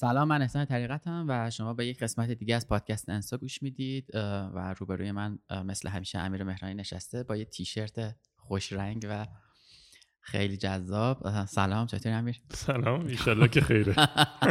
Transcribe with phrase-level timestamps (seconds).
[0.00, 4.10] سلام من احسان طریقتم و شما به یک قسمت دیگه از پادکست انسا گوش می‌دید
[4.54, 9.26] و روبروی من مثل همیشه امیر مهرانی نشسته با یه تیشرت خوش رنگ و
[10.20, 11.44] خیلی جذاب.
[11.44, 13.94] سلام چطوری امیر؟ سلام ایشالله که خیره.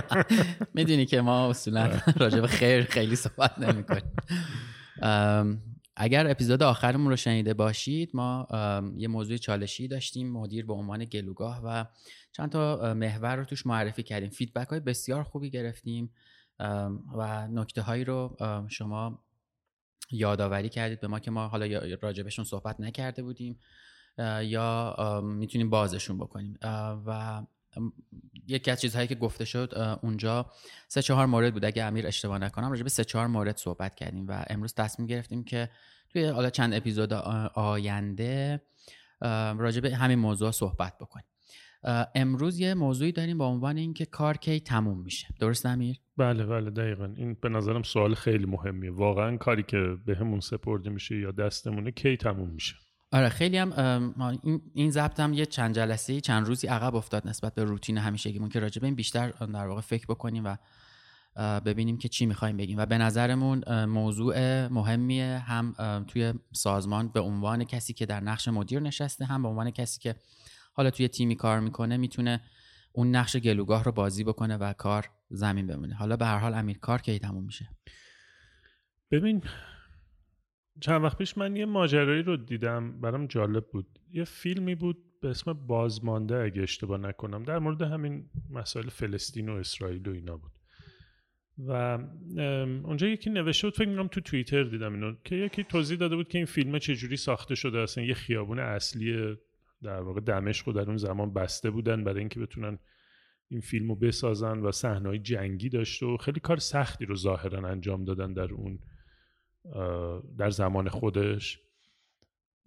[0.75, 4.11] می‌دونی که ما اصولا راجع به خیر خیلی صحبت نمی کنیم
[6.01, 8.47] اگر اپیزود آخرمون رو شنیده باشید ما
[8.97, 11.85] یه موضوع چالشی داشتیم مدیر به عنوان گلوگاه و
[12.31, 14.29] چند تا محور رو توش معرفی کردیم.
[14.29, 16.11] فیدبک های بسیار خوبی گرفتیم
[17.17, 18.37] و نکته هایی رو
[18.69, 19.23] شما
[20.11, 23.59] یادآوری کردید به ما که ما حالا راجبشون صحبت نکرده بودیم
[24.41, 26.57] یا می‌تونیم بازشون بکنیم.
[27.05, 27.41] و
[28.47, 30.51] یکی از چیزهایی که گفته شد اونجا
[30.87, 31.65] سه چهار مورد بود.
[31.65, 35.43] اگه امیر اشتباه نکنم راجع به سه چهار مورد صحبت کردیم و امروز تصمیم گرفتیم
[35.43, 35.69] که
[36.09, 37.13] توی حالا چند اپیزود
[37.53, 38.61] آینده
[39.57, 41.25] راجع به همین موضوع صحبت بکنیم.
[42.15, 45.27] امروز یه موضوعی داریم با عنوان اینکه کار کی تموم میشه.
[45.39, 47.13] درست امیر؟ بله بله دقیقا.
[47.17, 48.91] این به نظرم سوال خیلی مهمیه.
[48.91, 52.75] واقعا کاری که به همون سپرده میشه یا دستمونه کی تموم میشه؟
[53.11, 54.31] آره خیلی هم
[54.73, 58.59] این ضبط هم یه چند جلسه چند روزی عقب افتاد نسبت به روتین همیشگیمون که
[58.59, 60.57] راجع به این بیشتر در واقع فکر بکنیم و
[61.59, 62.77] ببینیم که چی می‌خوایم بگیم.
[62.77, 65.75] و به نظرمون موضوع مهمیه هم
[66.07, 70.15] توی سازمان به عنوان کسی که در نقش مدیر نشسته هم به عنوان کسی که
[70.73, 72.41] حالا توی تیمی کار می‌کنه می‌تونه
[72.91, 75.95] اون نقش گلوگاه رو بازی بکنه و کار زمین بمونه.
[75.95, 77.69] حالا به هر حال امیر کار کی تموم میشه؟
[79.11, 79.43] ببین
[80.81, 83.99] چند وقت پیش من یه ماجرایی رو دیدم برام جالب بود.
[84.11, 87.43] یه فیلمی بود به اسم بازمانده اگه اشتباه نکنم.
[87.43, 90.51] در مورد همین مسائل فلسطین و اسرائیل و اینا بود.
[91.67, 91.99] و
[92.83, 96.27] اونجا یکی نوشته بود فکر می‌کنم تو توییتر دیدم اینو که یکی توضیح داده بود
[96.27, 99.35] که این فیلم چجوری ساخته شده اصلا یه خیابون اصلی
[99.83, 102.79] در واقع دمشق و در اون زمان بسته بودن برای اینکه بتونن
[103.47, 108.05] این فیلم رو بسازن و صحنه‌های جنگی داشته و خیلی کار سختی رو ظاهرا انجام
[108.05, 108.79] دادن در اون
[110.37, 111.59] در زمان خودش.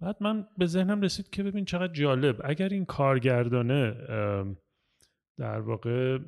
[0.01, 2.41] بعد من به ذهنم رسید که ببین چقدر جالب.
[2.43, 3.95] اگر این کارگردانه
[5.37, 6.19] در واقع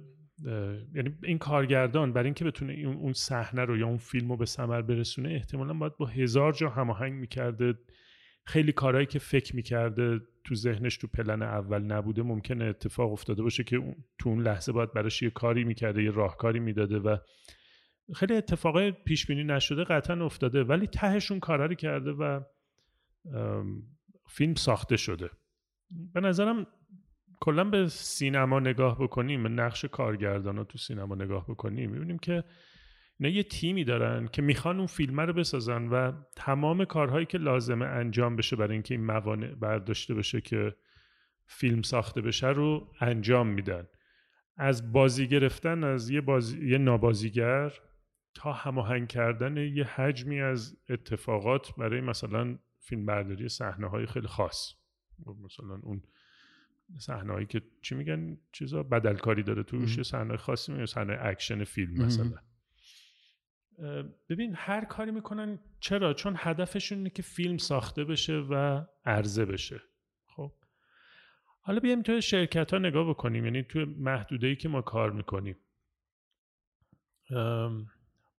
[0.94, 4.82] یعنی این کارگردان برای اینکه بتونه اون صحنه رو یا اون فیلم رو به ثمر
[4.82, 7.74] برسونه احتمالا باید با هزار جا هماهنگ می‌کرده.
[8.46, 12.24] خیلی کارهایی که فکر می‌کرده تو ذهنش تو پلن اول نبوده.
[12.24, 16.60] ممکنه اتفاق افتاده باشه که تو اون لحظه باید براش یه کاری می‌کرده یه راهکاری
[16.60, 17.18] می‌داده و
[18.16, 22.40] خیلی اتفاقای پیش بینی نشده قطعا افتاده ولی تهشون کارا کرده و
[24.28, 25.30] فیلم ساخته شده.
[26.14, 26.68] به نظرم
[27.40, 32.44] کلا به سینما نگاه بکنیم نقش کارگردان تو سینما نگاه بکنیم می‌بینیم که
[33.20, 37.86] اینا یه تیمی دارن که می‌خوان اون فیلم رو بسازن و تمام کارهایی که لازمه
[37.86, 40.76] انجام بشه برای اینکه این موانع برداشته بشه که
[41.46, 43.88] فیلم ساخته بشه رو انجام میدن.
[44.58, 47.74] از بازی گرفتن از یه, بازی، یه نابازیگر
[48.36, 54.74] تا هماهنگ کردن یه حجمی از اتفاقات برای مثلا فیلم برداری صحنه های خیلی خاص.
[55.44, 56.04] مثلا اون
[57.00, 62.06] صحنه هایی که چی میگن چیزا؟ بدلکاری داره توش صحنه خاصی میگن صحنه اکشن فیلم
[62.06, 62.34] مثلا.
[64.30, 69.82] ببین هر کاری می‌کنن چرا؟ چون هدفشون اینه که فیلم ساخته بشه و عرضه بشه.
[70.26, 70.52] خب.
[71.62, 75.56] حالا بیایم توی شرکت ها نگاه بکنیم یعنی توی محدوده ای که ما کار می‌کنیم.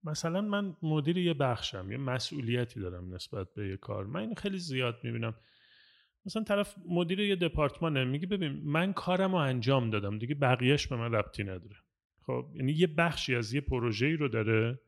[0.03, 4.05] مثلا من مدیر یه بخشم یه مسئولیتی دارم نسبت به یه کار.
[4.05, 5.35] من این خیلی زیاد می‌بینم.
[6.25, 10.95] مثلا طرف مدیر یه دپارتمانه میگه ببین من کارم رو انجام دادم دیگه بقیهش به
[10.95, 11.75] من ربطی نداره.
[12.25, 14.79] خب یعنی یه بخشی از یه پروژه‌ای رو داره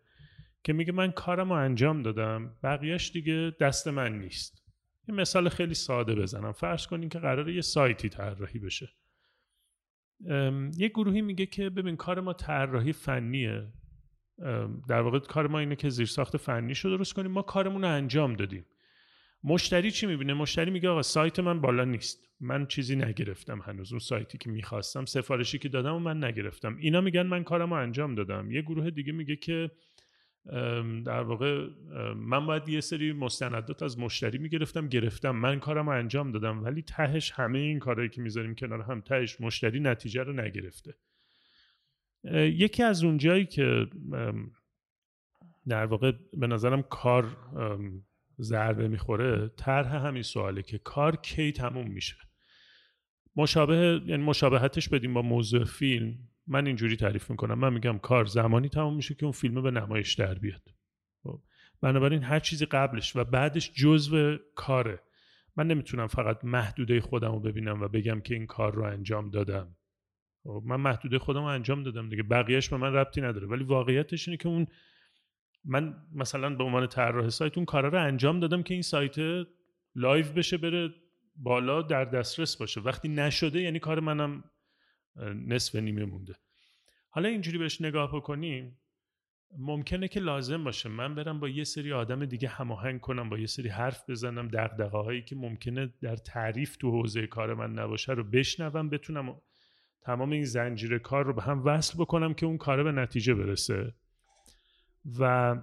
[0.63, 4.63] که میگه من کارم رو انجام دادم بقیهش دیگه دست من نیست.
[5.07, 6.51] یه مثال خیلی ساده بزنم.
[6.51, 8.89] فرض کنین که قراره یه سایتی طراحی بشه.
[10.77, 13.67] یه گروهی میگه که ببین کار ما طراحی فنیه.
[14.87, 17.31] در واقع کار ما اینه که زیرساخت فنیش رو درست کنیم.
[17.31, 18.65] ما کارمون رو انجام دادیم.
[19.43, 22.25] مشتری چی می‌بینه؟ مشتری میگه آقا سایت من بالا نیست.
[22.39, 23.91] من چیزی نگرفتم هنوز.
[23.91, 26.77] اون سایتی که می‌خواستم سفارشی که دادم و من نگرفتم.
[26.77, 28.51] اینا میگن من کارم رو انجام دادم.
[28.51, 29.71] یه گروه دیگه میگه که
[31.05, 31.67] در واقع
[32.15, 35.31] من باید یه سری مستندات از مشتری می‌گرفتم گرفتم.
[35.31, 36.63] من کارم رو انجام دادم.
[36.63, 40.95] ولی تهش همه این کارهایی که می‌ذاریم کنار هم تهش مشتری نتیجه رو نگرفته.
[42.33, 43.87] یکی از اونجایی که
[45.67, 47.37] در واقع به نظرم کار
[48.41, 52.15] ضربه می‌خوره طرح همین سواله که کار کی تموم میشه.
[53.35, 56.17] مشابه یعنی مشابهتش بدیم با موضوع فیلم
[56.47, 57.59] من اینجوری تعریف می‌کنم.
[57.59, 60.63] من میگم کار زمانی تموم میشه که اون فیلم به نمایش در بیاد.
[61.23, 61.41] خب،
[61.81, 64.99] بنابراین هر چیزی قبلش و بعدش جزو کاره.
[65.55, 69.75] من نمی‌تونم فقط محدوده خودم رو ببینم و بگم که این کار رو انجام دادم.
[70.45, 72.23] من محدوده خودم رو انجام دادم دیگه.
[72.23, 73.47] بقیهش به من ربطی نداره.
[73.47, 74.67] ولی واقعیتش اینه که اون
[75.65, 79.47] من مثلا به عنوان طراح سایت اون کارا رو انجام دادم که این سایت
[79.95, 80.89] live بشه بره
[81.35, 82.81] بالا در دسترس باشه.
[82.81, 84.43] وقتی نشده یعنی کار منم
[85.47, 86.35] نصف نیمه مونده.
[87.09, 88.79] حالا اینجوری بهش نگاه بکنیم
[89.57, 93.45] ممکنه که لازم باشه من برم با یه سری آدم دیگه هماهنگ کنم با یه
[93.45, 98.23] سری حرف بزنم دغدغه هایی که ممکنه در تعریف تو حوزه کار من نباشه رو
[98.23, 99.41] بشنوم بتونم
[100.09, 103.93] تمام این زنجیره کار رو به هم وصل بکنم که اون کار به نتیجه برسه.
[105.19, 105.55] و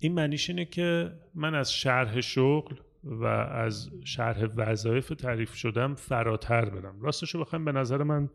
[0.00, 6.64] این معنیش اینه که من از شرح شغل و از شرح وظایف تعریف شدم فراتر
[6.64, 7.00] برم.
[7.00, 8.30] راستش رو بخوایم به نظر من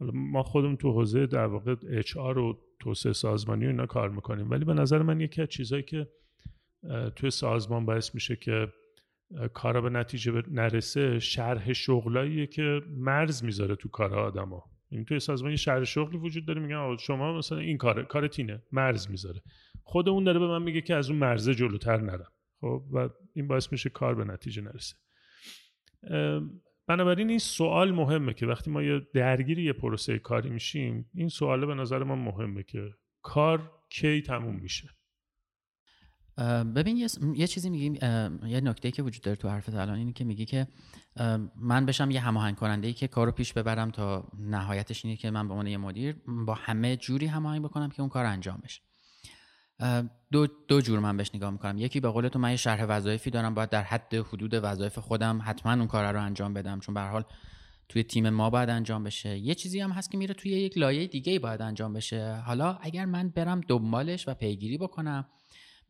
[0.00, 4.50] ما خودمون تو حوزه در واقع اچ و توسعه سازمانی و اینا کار می‌کنیم.
[4.50, 6.08] ولی به نظر من یکی از چیزهایی که
[7.16, 8.72] توی سازمان باعث میشه که
[9.54, 14.64] کارا به نتیجه نرسه شرح شغلاییه که مرز می‌ذاره تو کار آدما.
[14.90, 18.62] این توی سازمان یه شهر شغلی وجود داره میگن شما مثلا این کار کار تینه
[18.72, 19.42] مرز می‌ذاره.
[19.82, 22.32] خود اون داره به من میگه که از اون مرزه جلوتر نرم.
[22.60, 24.96] خب و این باعث میشه کار به نتیجه نرسه.
[26.86, 31.66] بنابراین این سوال مهمه که وقتی ما یه درگیری یه پروسه کاری میشیم این سواله
[31.66, 32.90] به نظر من مهمه که
[33.22, 34.88] کار کی تموم میشه.
[36.74, 37.98] ببین یه, یه چیزی میگی
[38.46, 40.66] یه نکته که وجود داره تو حرفت الان اینه که میگی که
[41.56, 45.48] من بشم یه هماهنگ کننده ای که کارو پیش ببرم تا نهایتش اینه که من
[45.48, 48.80] به عنوان یه مدیر با همه جوری هماهنگ بکنم که اون کار انجام بشه.
[50.32, 51.78] دو, دو جور من بهش نگاه می‌کنم.
[51.78, 55.40] یکی به قول تو من یه شرح وظایفی دارم باید در حد حدود وظایف خودم
[55.44, 57.24] حتما اون کار رو انجام بدم چون به حال
[57.88, 59.38] توی تیم ما باید انجام بشه.
[59.38, 62.34] یه چیزی هم هست که میره توی یک لایه دیگه باید انجام بشه.
[62.46, 65.28] حالا اگر من برم دنبالش و پیگیری بکنم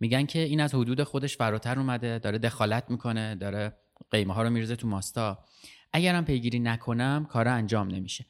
[0.00, 3.76] میگن که این از حدود خودش فراتر اومده داره دخالت می‌کنه داره
[4.10, 5.44] قیمه ها رو میرزه تو ماستا.
[5.92, 8.26] اگرم پیگیری نکنم کار انجام نمیشه.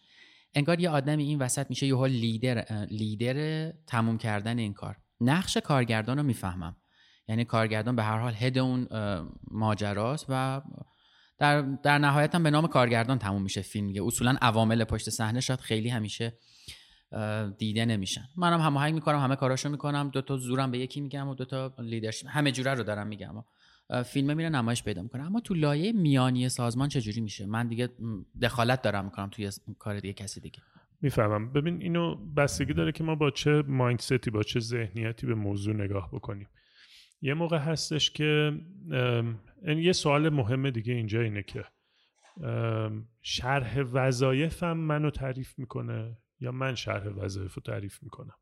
[0.55, 4.97] انگار یه آدمی این وسط میشه یه لیدر لیدر تموم کردن این کار.
[5.21, 6.77] نقش کارگردان رو می‌فهمم.
[7.29, 8.89] یعنی کارگردان به هر حال هد اون
[9.51, 10.63] ماجراست و
[11.39, 14.07] در, در نهایت هم به نام کارگردان تموم میشه فیلم.
[14.07, 16.39] اصولا عوامل پشت صحنه شاید خیلی همیشه
[17.59, 18.29] دیده نمیشن.
[18.37, 21.75] منم هماهنگ می‌کنم همه کاراشو می‌کنم دو تا زورم به یکی میگم و دو تا
[21.79, 23.35] لیدرشپ همه جوره رو دارم میگم.
[23.37, 23.43] و
[24.03, 25.27] فیلم میره نمایش پیدا می‌کنه.
[25.27, 27.89] اما تو لایه میانی سازمان چجوری میشه؟ من دیگه
[28.43, 30.59] دخالت دارم می‌کنم توی کار دیگه کسی دیگه.
[31.01, 31.53] می‌فهمم.
[31.53, 36.11] ببین اینو بستگی داره که ما با چه مایندستی با چه ذهنیتی به موضوع نگاه
[36.13, 36.49] بکنیم.
[37.23, 38.53] یه موقع هستش که
[39.65, 41.65] این یه سوال مهم دیگه اینجا اینه که
[43.23, 46.17] شرح وظایفم منو تعریف می‌کنه.
[46.41, 48.37] یا من شرح وظایف رو تعریف می‌کنم.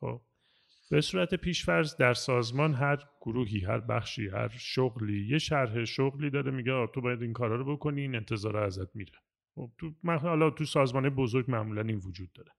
[0.00, 0.22] خب
[0.90, 6.50] به صورت پیشفرض در سازمان هر گروهی هر بخشی هر شغلی یه شرح شغلی داره
[6.50, 9.18] میگه تو باید این کارا رو بکنی این انتظار ازت میره.
[9.54, 12.52] خب تو حالا تو سازمان بزرگ معمولا این وجود داره.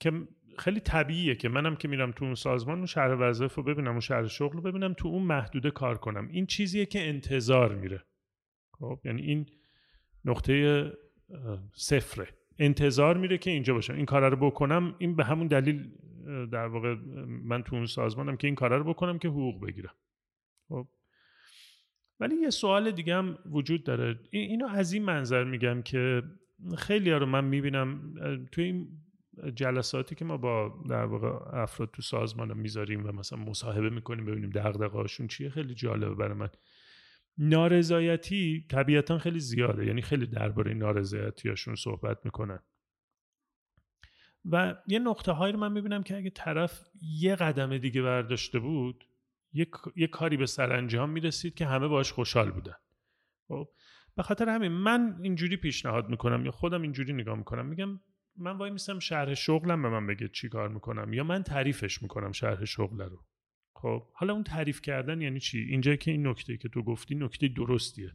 [0.00, 0.28] که
[0.58, 4.00] خیلی طبیعیه که منم که میرم تو اون سازمان اون شهر وظایف رو ببینم اون
[4.00, 6.28] شهر شغل رو ببینم تو اون محدوده کار کنم.
[6.28, 8.04] این چیزیه که انتظار میره.
[8.72, 9.46] خب یعنی این
[10.24, 10.92] نقطه
[11.74, 12.28] صفره.
[12.58, 15.90] انتظار میره که اینجا باشم این کار رو بکنم این به همون دلیل
[16.52, 16.94] در واقع
[17.26, 19.94] من تو اون سازمانم که این کار رو بکنم که حقوق بگیرم.
[20.68, 20.88] خب.
[22.20, 24.20] ولی یه سوال دیگه هم وجود داره.
[24.30, 26.22] اینو از این منظر میگم که
[26.78, 28.14] خیلی رو من می‌بینم
[28.52, 28.88] توی این
[29.54, 34.50] جلساتی که ما با در واقع افراد تو سازمان می‌ذاریم و مثلا مصاحبه می‌کنیم ببینیم
[34.50, 36.48] دغدغه‌هاشون چیه خیلی جالبه برای من.
[37.38, 42.58] نارضایتی طبیعتا خیلی زیاده یعنی خیلی درباره نارضایتیاشون صحبت می‌کنن.
[44.44, 49.04] و یه نقطه هایی رو من می‌بینم که اگه طرف یه قدم دیگه برداشته بود
[49.52, 52.76] یه, یه کاری به سرانجام می‌رسید که همه باش خوشحال بودن.
[53.48, 53.68] خب
[54.16, 58.00] به خاطر همین من اینجوری پیشنهاد می‌کنم یا خودم اینجوری نگاه می‌کنم میگم
[58.36, 62.32] من وای میسم شرح شغلم به من بگه چی کار می‌کنم یا من تعریفش می‌کنم
[62.32, 63.24] شرح شغل رو.
[63.84, 67.48] خب حالا اون تعریف کردن یعنی چی؟ اینجا که این نکته که تو گفتی نکته
[67.48, 68.12] درستیه.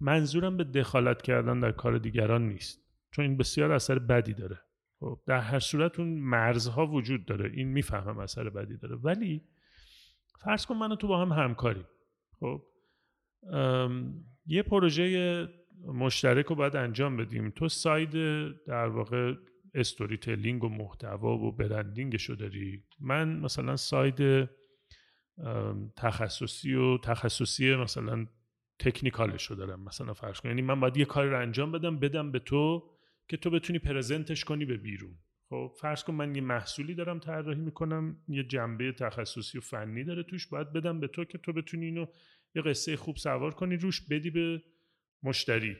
[0.00, 4.60] منظورم به دخالت کردن در کار دیگران نیست چون این بسیار اثر بدی داره.
[5.00, 7.50] خب در هر صورت اون مرزها وجود داره.
[7.54, 8.96] این می‌فهمم اثر بدی داره.
[8.96, 9.42] ولی
[10.44, 11.86] فرض کن من تو با هم همکاریم.
[12.40, 12.62] خب
[14.46, 15.48] یه پروژه
[15.86, 17.50] مشترک رو باید انجام بدیم.
[17.50, 18.12] تو ساید
[18.66, 19.34] در واقع
[19.74, 24.48] استوری تلینگ و محتوا و برندینگش رو داری من مثلا ساید
[25.96, 28.26] تخصصی و تخصصی مثلا
[28.78, 30.48] تکنیکالش رو دارم مثلا فرض کن.
[30.48, 32.90] یعنی من باید یه کاری رو انجام بدم بدم به تو
[33.28, 35.18] که تو بتونی پرزنتش کنی به بیرون.
[35.50, 40.22] خب فرض کن من یه محصولی دارم طراحی می‌کنم یه جنبه تخصصی و فنی داره
[40.22, 42.06] توش باید بدم به تو که تو بتونی اینو
[42.54, 44.62] یه قصه خوب سوار کنی روش بدی به
[45.22, 45.76] مشتری.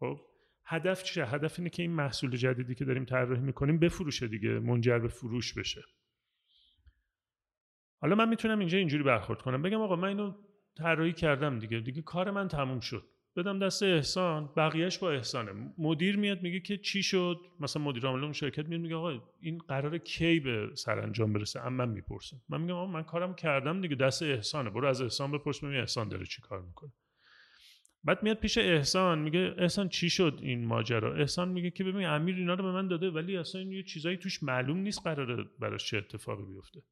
[0.00, 0.20] خب
[0.64, 4.98] هدف چیه؟ هدف اینه که این محصول جدیدی که داریم طراحی می‌کنیم بفروشه دیگه منجر
[4.98, 5.82] به فروش بشه.
[8.00, 9.62] حالا من می‌تونم اینجا اینجوری برخورد کنم.
[9.62, 10.32] بگم آقا من اینو
[10.76, 11.80] طراحی کردم دیگه.
[11.80, 13.04] دیگه کار من تموم شد.
[13.36, 14.50] بدم دست احسان.
[14.56, 15.52] بقیهش با احسانه.
[15.78, 19.58] مدیر میاد میگه که چی شد؟ مثلا مدیر عامل اون شرکت میاد میگه آقا این
[19.58, 22.36] قرار کی به سرانجام برسه؟ اما من می‌پرسم.
[22.48, 23.96] من میگم آقا من کارم کردم دیگه.
[23.96, 24.70] دست احسانه.
[24.70, 26.92] برو از احسان بپرس ببین احسان داره چی کار می‌کنه.
[28.04, 29.18] بعد میاد پیش احسان.
[29.18, 32.88] میگه احسان چی شد این ماجرا؟ احسان میگه که ببین امیر اینا رو به من
[32.88, 36.82] داده ولی اصلا یه چیزایی توش معلوم نیست قراره براش چه اتفاقی بیفته.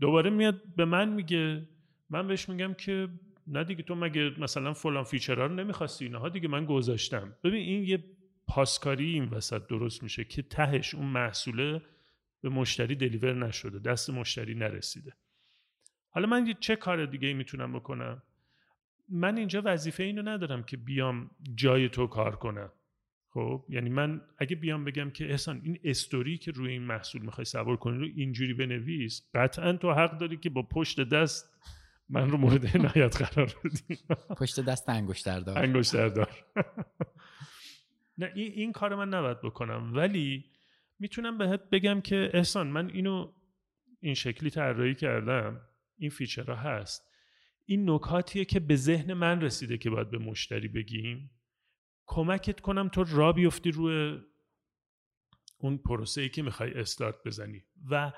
[0.00, 1.68] دوباره میاد به من میگه
[2.10, 3.08] من بهش میگم که
[3.46, 7.34] نه دیگه تو مگه مثلا فلان فیچرها رو نمی‌خواستی؟ اینها دیگه من گذاشتم.
[7.44, 8.04] ببین این یه
[8.46, 11.82] پاسکاری این وسط درست میشه که تهش اون محصوله
[12.40, 15.12] به مشتری دلیور نشده دست مشتری نرسیده.
[16.10, 18.22] حالا من چه کار دیگه می‌تونم بکنم؟
[19.08, 22.72] من اینجا وظیفه اینو ندارم که بیام جای تو کار کنم.
[23.34, 27.44] خب یعنی من اگه بیام بگم که احسان این استوری که روی این محصول می‌خوای
[27.44, 31.54] سوار کنی رو اینجوری بنویس قطعا تو حق داری که با پشت دست
[32.08, 33.98] من رو مورد عنایت قرار بدی.
[34.38, 36.28] پشت دست انگشتردار انگشتردار
[38.18, 39.92] نه این, این کار من نباید بکنم.
[39.94, 40.44] ولی
[40.98, 43.32] می‌تونم بهت بگم که احسان من اینو
[44.00, 45.60] این شکلی طراحی کردم
[45.98, 47.10] این فیچرها هست.
[47.66, 51.30] این نکاتیه که به ذهن من رسیده که باید به مشتری بگیم.
[52.06, 54.20] کمکت کنم تو را بیفتی روی
[55.58, 57.64] اون پروسه ای که می‌خوای استارت بزنی.
[57.90, 58.12] و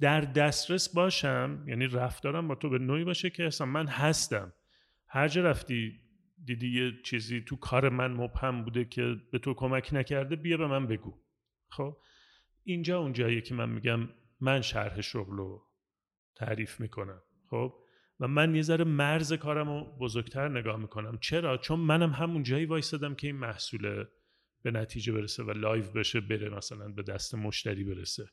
[0.00, 4.52] در دسترس باشم یعنی رفتارم با تو به نوعی باشه که اصلا من هستم.
[5.08, 6.00] هر جا رفتی
[6.44, 10.66] دیدی یه چیزی تو کار من مبهم بوده که به تو کمک نکرده بیا به
[10.66, 11.22] من بگو.
[11.68, 11.96] خب؟
[12.64, 14.08] اینجا اون جاییه که من میگم
[14.40, 15.66] من شرح شغل رو
[16.34, 17.22] تعریف می‌کنم.
[17.50, 17.74] خب؟
[18.20, 21.18] و من یه ذره مرز کارم رو بزرگتر نگاه می‌کنم.
[21.20, 24.04] چرا؟ چون منم همون جایی وایستادم که این محصول
[24.62, 28.28] به نتیجه برسه و live بشه بره مثلا به دست مشتری برسه.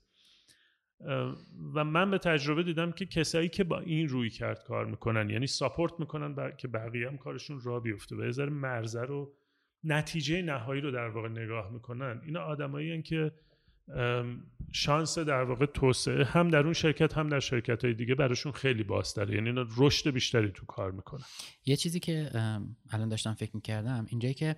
[1.76, 5.94] و من به تجربه دیدم که کسایی که با این رویکرد کار می‌کنن یعنی support
[6.00, 9.34] می‌کنن که بقیه هم کارشون راه بیفته و یه ذره مرزه رو
[9.84, 12.22] نتیجه نهایی رو در واقع نگاه می‌کنن.
[12.26, 13.32] اینا آدمایی که
[14.72, 18.84] شانس در واقع توسعه هم در اون شرکت هم در شرکت های دیگه براشون خیلی
[18.84, 19.36] بازتره.
[19.36, 21.24] یعنی اینا رشد بیشتری تو کار می‌کنن.
[21.66, 22.32] یه چیزی که
[22.90, 24.56] الان داشتم فکر می‌کردم اینجایی که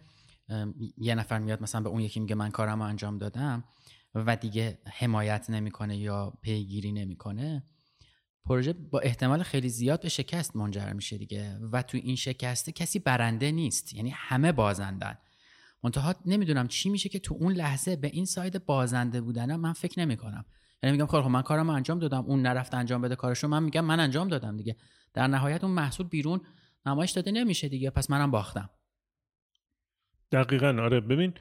[0.97, 3.63] یه نفر میاد مثلا به اون یکی میگه من کارم رو انجام دادم
[4.15, 7.63] و دیگه حمایت نمی‌کنه یا پیگیری نمی‌کنه
[8.45, 11.57] پروژه با احتمال خیلی زیاد به شکست منجر میشه دیگه.
[11.71, 13.93] و تو این شکسته کسی برنده نیست.
[13.93, 15.17] یعنی همه بازندن.
[15.83, 19.99] منتها نمی‌دونم چی میشه که تو اون لحظه به این ساید بازنده بودنم من فکر
[19.99, 20.45] نمی‌کنم.
[20.83, 23.99] یعنی میگم خب من کارم انجام دادم اون نرفت انجام بده کارشو من میگم من
[23.99, 24.75] انجام دادم دیگه.
[25.13, 26.41] در نهایت اون محصول بیرون
[26.85, 28.69] نمایش داده نمیشه دیگه پس منم باختم.
[30.31, 30.99] دقیقا آره.
[30.99, 31.33] ببین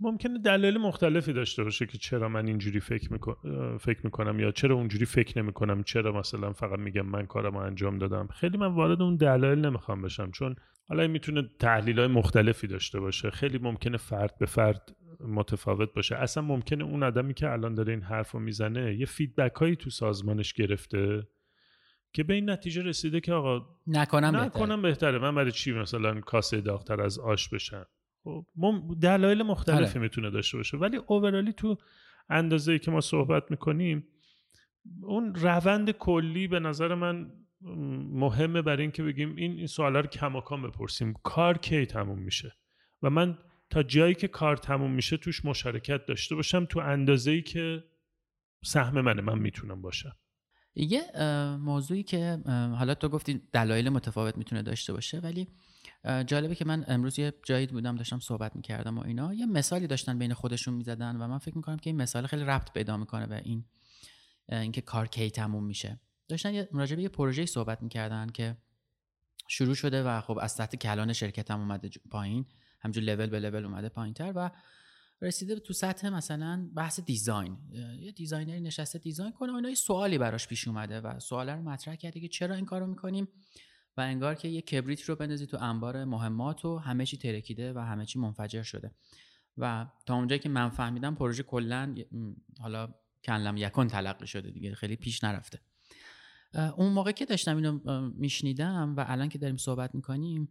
[0.00, 4.74] ممکنه دلایل مختلفی داشته باشه که چرا من اینجوری فکر, می‌کنم فکر می‌کنم یا چرا
[4.74, 8.26] اونجوری فکر نمی‌کنم چرا مثلا فقط میگم من کارم انجام دادم.
[8.26, 10.56] خیلی من وارد اون دلایل نمی‌خوام بشم چون
[10.88, 13.30] حالا می‌تونه تحلیل های مختلفی داشته باشه.
[13.30, 16.16] خیلی ممکنه فرد به فرد متفاوت باشه.
[16.16, 19.90] اصلا ممکنه اون آدمی که الان داره این حرف رو می‌زنه یه فیدبک هایی تو
[19.90, 21.26] سازمانش گرفته
[22.12, 25.18] که به این نتیجه رسیده که آقا نکنم, نکنم بهتره.
[25.18, 27.86] من برای چی مثلا کاسه داغتر از آش بشم؟
[28.24, 28.46] خب
[29.02, 30.02] دلایل مختلفی بله.
[30.02, 30.76] می‌تونه داشته باشه.
[30.76, 31.76] ولی اوورالی تو
[32.28, 34.06] اندازه که ما صحبت می‌کنیم
[35.02, 37.32] اون روند کلی به نظر من
[38.12, 41.14] مهمه برای اینکه بگیم این این سوالا رو کماکان بپرسیم.
[41.22, 42.56] کار کی تموم میشه؟
[43.02, 43.38] و من
[43.70, 47.84] تا جایی که کار تموم میشه توش مشارکت داشته باشم تو اندازه ای که
[48.64, 50.16] سهم منه من می‌تونم باشم.
[50.74, 51.02] یه
[51.60, 52.38] موضوعی که
[52.78, 55.48] حالا تو گفتی دلایل متفاوت می‌تونه داشته باشه ولی
[56.26, 59.34] جالبه که من امروز یه جایی بودم داشتم صحبت می‌کردم و اینا.
[59.34, 62.72] یه مثالی داشتن بین خودشون می‌زدن و من فکر می‌کنم که این مثال خیلی ربط
[62.72, 63.64] پیدا می‌کنه به این
[64.48, 66.00] اینکه کار کی تموم میشه.
[66.28, 68.56] داشتن راجع یه پروژه صحبت می‌کردن که
[69.48, 72.46] شروع شده و خب از سطح کلان شرکت هم اومده پایین.
[72.80, 74.50] همینجور level به level اومده پایین تر و
[75.22, 77.58] رسیده تو سطح مثلا بحث design.
[78.00, 81.50] یه designer ی نشسته design کنه و اینا یه سوالی براش پیش اومده و سوال
[81.50, 83.28] رو مطرح کرده که چرا این کارو می‌کنیم؟
[83.96, 87.78] و انگار که یه کبریت رو بندازی تو انبار مهمات و همه چی ترکیده و
[87.78, 88.90] همه چی منفجر شده.
[89.58, 91.94] و تا اونجایی که من فهمیدم پروژه کلا
[92.60, 95.60] حالا کنلم یکن تلقی شده دیگه خیلی پیش نرفته.
[96.56, 97.80] اون موقع که داشتم اینو
[98.14, 100.48] میشنیدم و الان که داریم صحبت می‌کنیم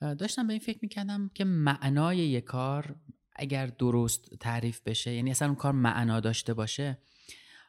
[0.00, 2.96] داشتم به این فکر می‌کردم که معنای یک کار
[3.36, 6.98] اگر درست تعریف بشه یعنی اصلا اون کار معنا داشته باشه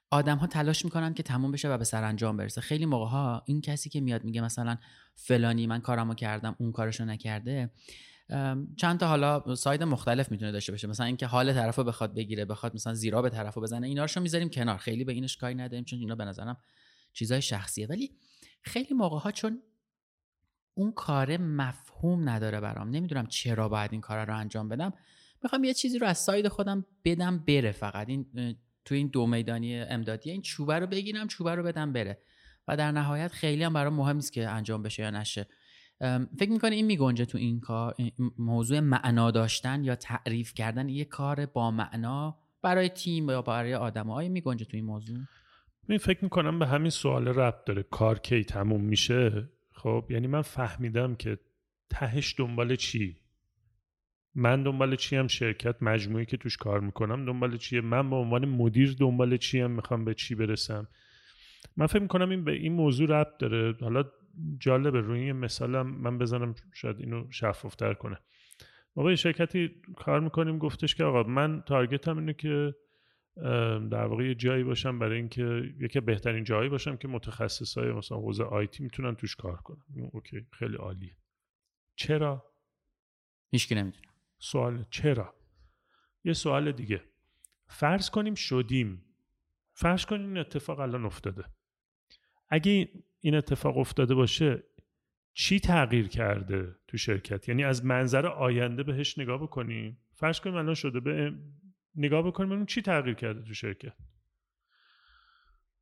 [0.10, 2.62] آدم ها تلاش می‌کنن که تموم بشه و به سرانجام برسه.
[2.62, 4.78] خیلی موقع ها این کسی که میاد میگه مثلا
[5.16, 7.72] فلانی من کارمو کردم اون کارشو نکرده
[8.78, 10.88] چند تا حالا ساید مختلف می‌تونه داشته باشه.
[10.88, 14.50] مثلا اینکه حال طرفو بخواد بگیره بخواد مثلا زیرا به طرفو بزنه اینا رو می‌ذاریم
[14.50, 14.78] کنار.
[14.78, 16.58] خیلی به اینش کاری نداریم چون اینا به نظرم
[17.14, 17.88] چیزای شخصیه.
[17.88, 18.12] ولی
[18.62, 19.62] خیلی موقع ها چون
[20.74, 22.90] اون کار مفهوم نداره برام.
[22.90, 24.94] نمی‌دونم چرا باید این کار رو انجام بدم.
[25.44, 28.10] می‌خوام یه چیزی رو از ساید خودم بدم بره فقط.
[28.10, 32.22] این تو این دو میدانی امدادی این چوبه رو بگیرم چوبه رو بدم بره.
[32.68, 35.48] و در نهایت خیلی هم برام مهم نیست که انجام بشه یا نشه.
[36.40, 37.96] فکر می‌کنه این میگنجه تو این کار
[38.38, 44.08] موضوع معنا داشتن یا تعریف کردن یه کار با معنا برای تیم یا برای آدم
[44.08, 45.18] های میگنجه تو این موضوع؟
[45.88, 47.84] می فکر می‌کنم به همین سوال ربط داره.
[47.84, 51.38] کار کی تموم میشه؟ خب یعنی من فهمیدم که
[51.90, 53.18] تهش دنبال چی؟
[54.36, 58.46] من دنبال چی هم شرکت مجموعی که توش کار می‌کنم دنبال چیه؟ من به عنوان
[58.46, 60.88] مدیر دنبال چی هم می‌خوام به چی برسم؟
[61.78, 63.76] من فکر می‌کنم این به این موضوع ربط داره.
[63.82, 64.04] حالا
[64.60, 68.18] جالبه روی این مثالم من بزنم شاید اینو شفافتر کنه.
[68.96, 72.76] ما به شرکتی کار می‌کنیم گفتش که آقا من تارگتم اینه که
[73.92, 78.18] در واقع یه جایی باشم برای اینکه یکی بهترین جایی باشم که متخصص های مثلا
[78.18, 79.84] حوزه آیتی می‌تونن توش کار کنن.
[80.12, 81.18] اوکی خیلی عالیه.
[81.96, 82.46] چرا؟
[83.52, 84.08] هیچکی نمی‌دونه.
[84.40, 85.36] سوال چرا؟
[86.24, 87.02] یه سوال دیگه.
[87.68, 89.06] فرض کنیم شدیم.
[89.74, 91.46] فرض کنیم این اتفاق الان افتاده.
[92.50, 92.90] اگه
[93.20, 94.64] این اتفاق افتاده باشه
[95.34, 99.98] چی تغییر کرده تو شرکت؟ یعنی از منظر آینده بهش نگاه بکنیم.
[100.14, 101.34] فرض کنیم الان شده به
[101.96, 103.94] نگاه بکنیم ببینیم چی تغییر کرده تو شرکت.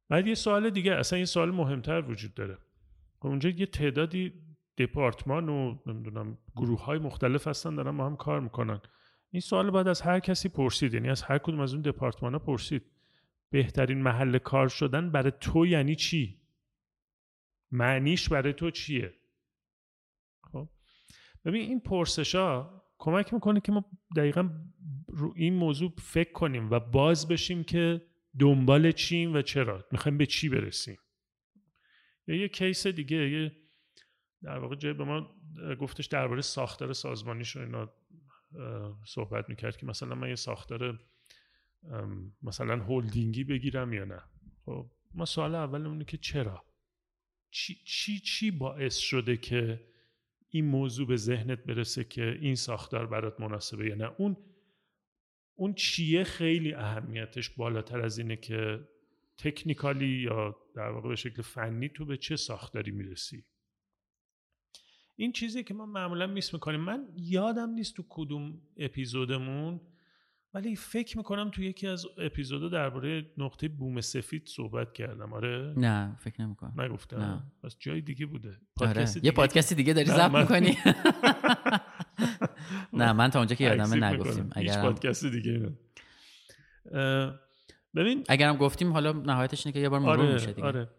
[0.09, 2.57] بعد یه سوال دیگه اصلا یه سوال مهمتر وجود داره.
[3.19, 4.33] خب اونجا یه تعدادی
[4.77, 8.81] دپارتمان و نمی‌دونم گروه های مختلف هستن دارن با هم کار می‌کنن.
[9.31, 12.39] این سوال باید از هر کسی پرسید یعنی از هر کدوم از اون دپارتمان ها
[12.39, 12.85] پرسید.
[13.49, 16.41] بهترین محل کار شدن برای تو یعنی چی؟
[17.71, 19.13] معنیش برای تو چیه؟
[20.51, 20.69] خب؟
[21.45, 23.85] ببین این پرسش ها کمک می‌کنه که ما
[24.15, 24.49] دقیقا
[25.07, 28.01] رو این موضوع فکر کنیم و باز بشیم که
[28.39, 29.85] دنبال چیم و چرا.
[29.91, 30.97] می‌خوایم به چی برسیم.
[32.27, 33.51] یا یه کیس دیگه یه
[34.43, 35.35] در واقع جای به ما
[35.79, 37.93] گفتش درباره ساختار سازمانیش رو اینا
[39.05, 40.99] صحبت می‌کرد که مثلا من یه ساختار
[42.41, 44.21] مثلا هولدینگی بگیرم یا نه.
[44.65, 46.65] خب ما سوال اول اونه که چرا؟
[47.51, 49.87] چی, چی چی باعث شده که
[50.49, 54.11] این موضوع به ذهنت برسه که این ساختار برات مناسبه یا نه.
[54.17, 54.37] اون
[55.55, 58.87] اون چیه خیلی اهمیتش بالاتر از اینه که
[59.37, 63.45] تکنیکالی یا در واقع به شکل فنی تو به چه ساختاری می‌رسی.
[65.15, 66.79] این چیزی که ما معمولا میس می‌کنیم.
[66.79, 69.81] من یادم نیست تو کدوم اپیزودمون
[70.53, 75.33] ولی فکر می‌کنم تو یکی از اپیزودا درباره نقطه بوم سفید صحبت کردم.
[75.33, 75.73] آره.
[75.77, 76.73] نه فکر نمی‌کنم.
[76.81, 77.19] نگفتم.
[77.19, 77.43] نه.
[77.63, 78.57] بس جای دیگه بوده.
[78.77, 79.05] آره.
[79.23, 80.77] یه پادکست دیگه داری ضبط می‌کنی.
[82.93, 84.49] نه من تا اونجا که یادمه نگفتیم.
[84.51, 85.71] اگر پادکست دیگه
[87.95, 90.67] ببین اگرم گفتیم حالا نهایتش اینه که یه بار مرور آره، میشه دیگه.
[90.67, 90.89] آره.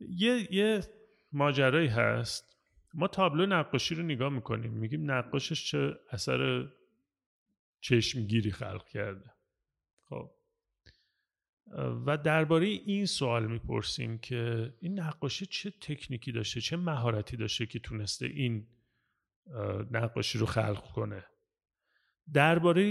[0.00, 0.80] یه یه
[1.32, 2.56] ماجرایی هست.
[2.94, 4.72] ما تابلو نقاشی رو نگاه می‌کنیم.
[4.72, 6.68] میگیم نقاشش چه اثر
[7.80, 9.34] چشمگیری خلق کرده.
[10.08, 10.30] خب.
[12.06, 17.78] و درباره این سوال می‌پرسیم که این نقاشی چه تکنیکی داشته چه مهارتی داشته که
[17.78, 18.66] تونسته این
[19.90, 21.24] نقاشی رو خلق کنه؟
[22.32, 22.82] درباره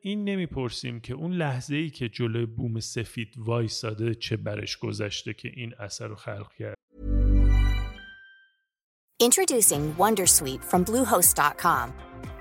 [0.00, 5.50] این نمی‌پرسیم که اون لحظه ای که جلوی بوم سفید وایساده چه برش گذشته که
[5.54, 6.74] این اثر رو خلق کرد؟
[9.22, 11.86] Introducing Wondersuite from Bluehost.com.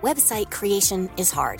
[0.02, 1.60] Website creation is hard,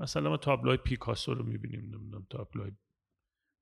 [0.00, 2.72] مثلا ما تابلوهای پیکاسو رو می‌بینیم نمی‌دونم تابلوهای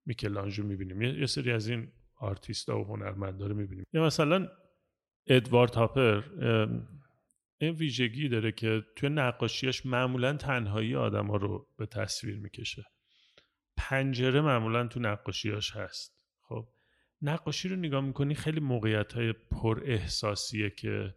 [0.07, 1.03] میکلانژ رو می‌بینیم.
[1.03, 3.85] یه سری از این آرتیستا و هنرمندا رو می‌بینیم.
[3.93, 4.49] یا مثلا
[5.27, 6.23] ادوارد هاپر
[7.61, 12.85] این ویژگی داره که توی نقاشیاش معمولا تنهایی آدما رو به تصویر می‌کشه.
[13.77, 16.19] پنجره معمولا تو نقاشیاش هست.
[16.41, 16.69] خب
[17.23, 21.15] نقاشی رو نگاه می‌کنی خیلی موقعیت های پر احساسیه که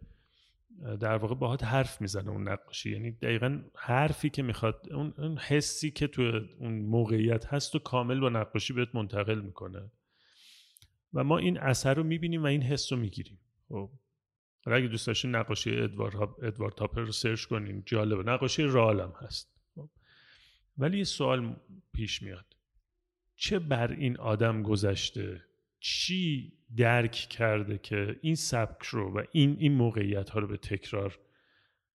[1.00, 2.90] در واقع باهات حرف می‌زنه اون نقاشی.
[2.90, 8.28] یعنی دقیقا حرفی که می‌خواد اون, حسی که تو اون موقعیت هست و کامل با
[8.28, 9.90] نقاشی بهت منتقل می‌کنه.
[11.14, 13.38] و ما این اثر رو می‌بینیم و این حس رو می‌گیریم.
[13.68, 13.90] خب
[14.66, 18.22] اگه دوست داشتین نقاشی ادوارد, ادوارد تاپر رو سرچ کنین جالبه.
[18.22, 19.54] نقاشی رالم هست.
[19.74, 19.90] خب.
[20.78, 21.56] ولی یه سوال
[21.92, 22.56] پیش میاد.
[23.36, 25.42] چه بر این آدم گذشته؟
[25.80, 31.18] چی درک کرده که این سبک رو و این این موقعیت ها رو به تکرار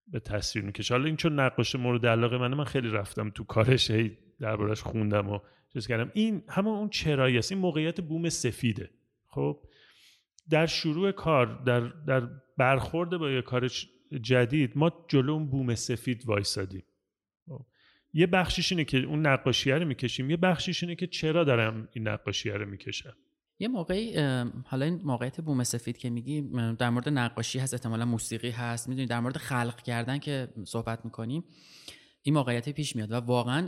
[0.07, 0.93] به تصویر می‌کشه.
[0.93, 5.29] حالا این چون نقاش مورد علاقه منه من خیلی رفتم تو کارش هی دربارش خوندم
[5.29, 5.39] و
[5.73, 6.11] چیز کردم.
[6.13, 7.51] این همون اون چرایی است.
[7.51, 8.89] این موقعیت بوم سفیده.
[9.27, 9.63] خب؟
[10.49, 13.67] در شروع کار در در برخورد با یه کار
[14.21, 16.83] جدید ما جلو اون بوم سفید وایسادیم.
[17.47, 17.65] خب.
[18.13, 20.29] یه بخشیش اینه که اون نقاشیه رو می‌کشیم.
[20.29, 23.15] یه بخشیش اینه که چرا دارم این نقاشیه رو می‌کشم.
[23.59, 24.15] یه موقعی
[24.65, 26.41] حالا این موقعیت بوم سفید که میگی
[26.79, 31.43] در مورد نقاشی هست احتمالا موسیقی هست می‌دونی در مورد خلق کردن که صحبت می‌کنیم
[32.21, 33.67] این موقعیت پیش میاد و واقعا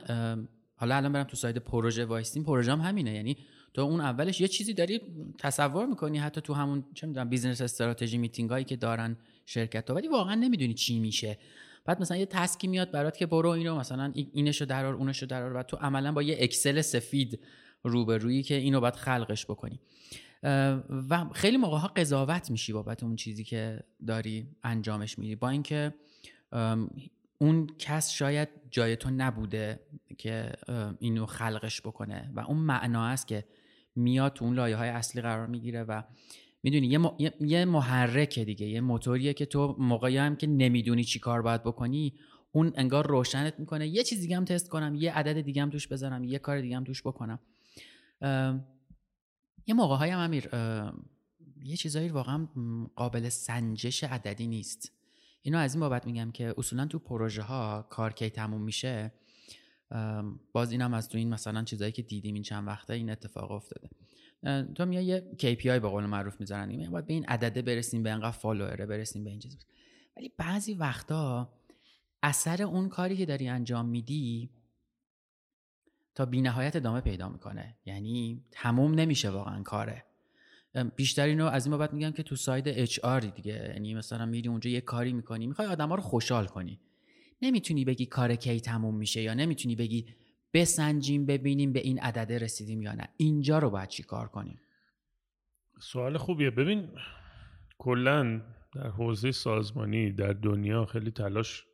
[0.75, 3.37] حالا الان برم تو side پروژه وایستیم پروژه هم همینه یعنی
[3.73, 5.01] تو اون اولش یه چیزی داری
[5.37, 9.95] تصور می‌کنی حتی تو همون چه می‌دونم business strategy meeting هایی که دارن شرکت ها
[9.95, 11.37] ولی واقعا نمی‌دونی چی میشه.
[11.85, 15.63] بعد مثلا یه تسکی میاد برات که برو اینو مثلا اینشو درار اونشو درار و
[15.63, 17.39] تو عملا با یه اکسل سفید
[17.83, 19.79] روبرویی که اینو باید خلقش بکنی.
[21.09, 25.35] و خیلی موقع ها قضاوت میشی بابت اون چیزی که داری انجامش میدی.
[25.35, 25.93] با اینکه
[27.37, 29.79] اون کس شاید جای تو نبوده
[30.17, 30.51] که
[30.99, 33.45] اینو خلقش بکنه و اون معنا است که
[33.95, 36.01] میاد تو اون لایه های اصلی قرار می‌گیره و
[36.63, 36.87] می‌دونی
[37.19, 41.63] یه, یه محرکه دیگه یه موتوریه که تو موقعی هم که نمی‌دونی چی کار باید
[41.63, 42.13] بکنی
[42.51, 43.87] اون انگار روشنت می‌کنه.
[43.87, 46.75] یه چیز دیگه هم تست کنم یه عدد دیگه هم توش بذارم یه کار دیگه
[46.75, 47.39] هم توش بکنم.
[49.65, 50.49] یه موقع های هم امیر
[51.63, 52.47] یه چیزایی واقعا
[52.95, 54.91] قابل سنجش عددی نیست.
[55.41, 59.13] اینو از این بابت میگم که اصولا تو پروژه ها کار کی تموم میشه
[60.51, 63.89] باز اینم از تو این مثلا چیزایی که دیدیم این چند وقته این اتفاق افتاده.
[64.75, 68.11] تو میای یه KPI به قول معروف می‌ذارن این باید به این عدده برسیم به
[68.11, 69.57] انقدر فالووره برسیم به این چیز.
[70.17, 71.53] ولی بعضی وقتا
[72.23, 74.49] اثر اون کاری که داری انجام میدی
[76.19, 77.75] تا بینهایت ادامه پیدا می‌کنه.
[77.85, 80.05] یعنی تموم نمیشه واقعا کاره.
[80.95, 82.99] بیشتر اینو از این بابت میگم که تو ساید اچ
[83.35, 83.71] دیگه.
[83.73, 86.79] یعنی مثلا میری اونجا یه کاری می‌کنی می‌خوای آدما رو خوشحال کنی.
[87.41, 90.05] نمی‌تونی بگی کار کی تموم میشه یا نمی‌تونی بگی
[90.53, 93.09] بسنجیم ببینیم به این عدده رسیدیم یا نه.
[93.17, 94.59] اینجا رو باید چی کار کنیم؟
[95.81, 96.49] سوال خوبیه.
[96.49, 96.89] ببین
[97.77, 98.41] کلا
[98.75, 101.65] در حوزه سازمانی در دنیا خیلی تلاش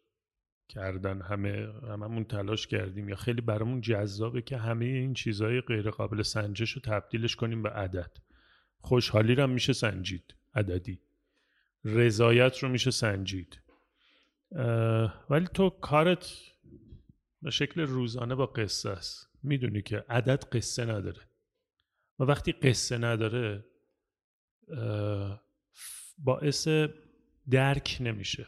[0.67, 6.21] کردن همه هممون تلاش کردیم یا خیلی برامون جذابه که همه این چیزهای غیر قابل
[6.21, 8.11] سنجش رو تبدیلش کنیم به عدد.
[8.79, 11.01] خوشحالی رو میشه سنجید عددی.
[11.85, 13.61] رضایت رو میشه سنجید.
[15.29, 16.31] ولی تو کارت
[17.41, 19.29] به شکل روزانه با قصه است.
[19.43, 21.21] می‌دونی که عدد قصه نداره.
[22.19, 23.65] و وقتی قصه نداره
[26.17, 26.67] باعث
[27.49, 28.47] درک نمیشه.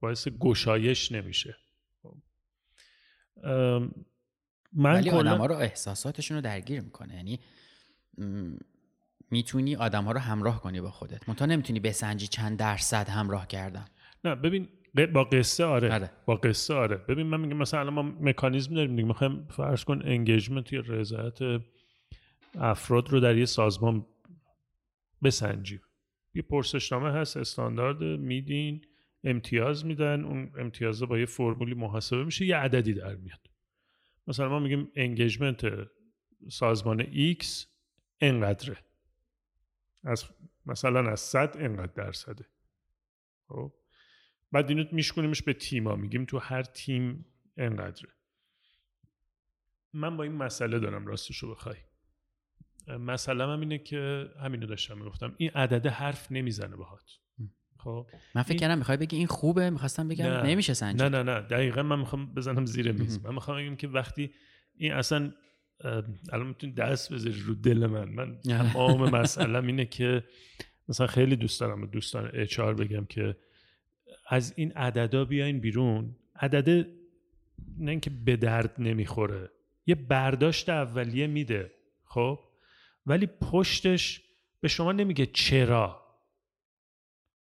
[0.00, 1.56] باعث گشایش نمیشه.
[4.72, 5.10] من ولی.
[5.10, 7.14] آدم ها رو احساساتشون رو درگیر می‌کنه.
[7.14, 7.40] یعنی
[9.30, 11.28] می‌تونی آدم ها رو همراه کنی با خودت.
[11.28, 13.84] منتها نمی‌تونی بسنجی چند درصد همراه کردن.
[14.24, 14.68] نه ببین
[15.12, 15.92] با قصه آره.
[15.94, 16.10] آره.
[16.26, 16.96] با قصه آره.
[16.96, 19.08] ببین من میگم مثلا ما مکانیزم داریم دیگه.
[19.08, 21.38] می‌خوایم فرض کن engagement یا رضایت
[22.54, 24.06] افراد رو در یه سازمان
[25.22, 25.82] بسنجیم.
[26.34, 28.84] یه پرسشنامه هست استاندارد میدین.
[29.28, 33.50] امتیاز میدن اون امتیازه با یه فرمولی محاسبه میشه یه عددی در میاد.
[34.26, 35.88] مثلا ما میگیم engagement
[36.50, 37.46] سازمان X
[38.20, 38.76] انقدره.
[40.04, 40.24] از
[40.66, 42.46] مثلا از 100 انقدر درصده.
[43.48, 43.72] خب؟
[44.52, 48.08] بعد اینو میشکنیمش به تیما میگیم تو هر تیم انقدره.
[49.92, 51.76] من با این مسئله دارم راستشو بخوای.
[52.88, 57.10] مسئله هم اینه که همینو داشتم می‌گفتم این عدد حرف نمی‌زنه باهات.
[57.78, 58.06] خب.
[58.34, 60.42] من فکر کردم می‌خوای بگی این خوبه می‌خواستم بگم نه.
[60.42, 61.40] نمیشه سنجید نه نه نه.
[61.40, 63.24] دقیقا من می‌خوام بزنم زیر میز.
[63.24, 64.30] من می‌خوام بگم که وقتی
[64.76, 65.32] این اصلا
[66.32, 68.08] الان می‌تونی دست بذاری رو دل من.
[68.08, 70.24] من تمام مسئله اینه که
[70.88, 73.36] مثلا خیلی دوست دارم دوستان اچ بگم که
[74.28, 76.16] از این عددا بیاین بیرون.
[76.36, 76.86] عدد
[77.78, 79.50] نه اینکه به درد نمی‌خوره.
[79.86, 81.70] یه برداشت اولیه میده
[82.04, 82.40] خب؟
[83.06, 84.22] ولی پشتش
[84.60, 86.07] به شما نمیگه چرا.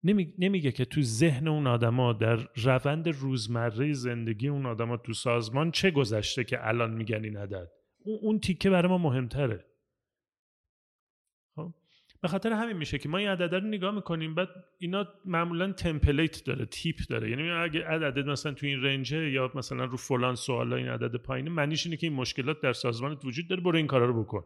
[0.08, 5.72] نمی- نمیگه که تو ذهن اون آدما در روند روزمره زندگی اون آدما تو سازمان
[5.72, 7.72] چه گذشته که الان میگن این عدد؟
[8.06, 9.66] اون, اون تیکه برای ما مهمتره.
[11.56, 11.74] خب؟
[12.22, 16.46] به خاطر همین میشه که ما این عدد رو نگاه می‌کنیم بعد اینا معمولا تمپلیت
[16.46, 17.30] داره تیپ داره.
[17.30, 21.50] یعنی اگه عدد مثلا تو این رنجه یا مثلا رو فلان سوالا این عدد پایینه
[21.50, 24.46] معنیش اینه که این مشکلات در سازمانت وجود داره برو این کارا رو بکن.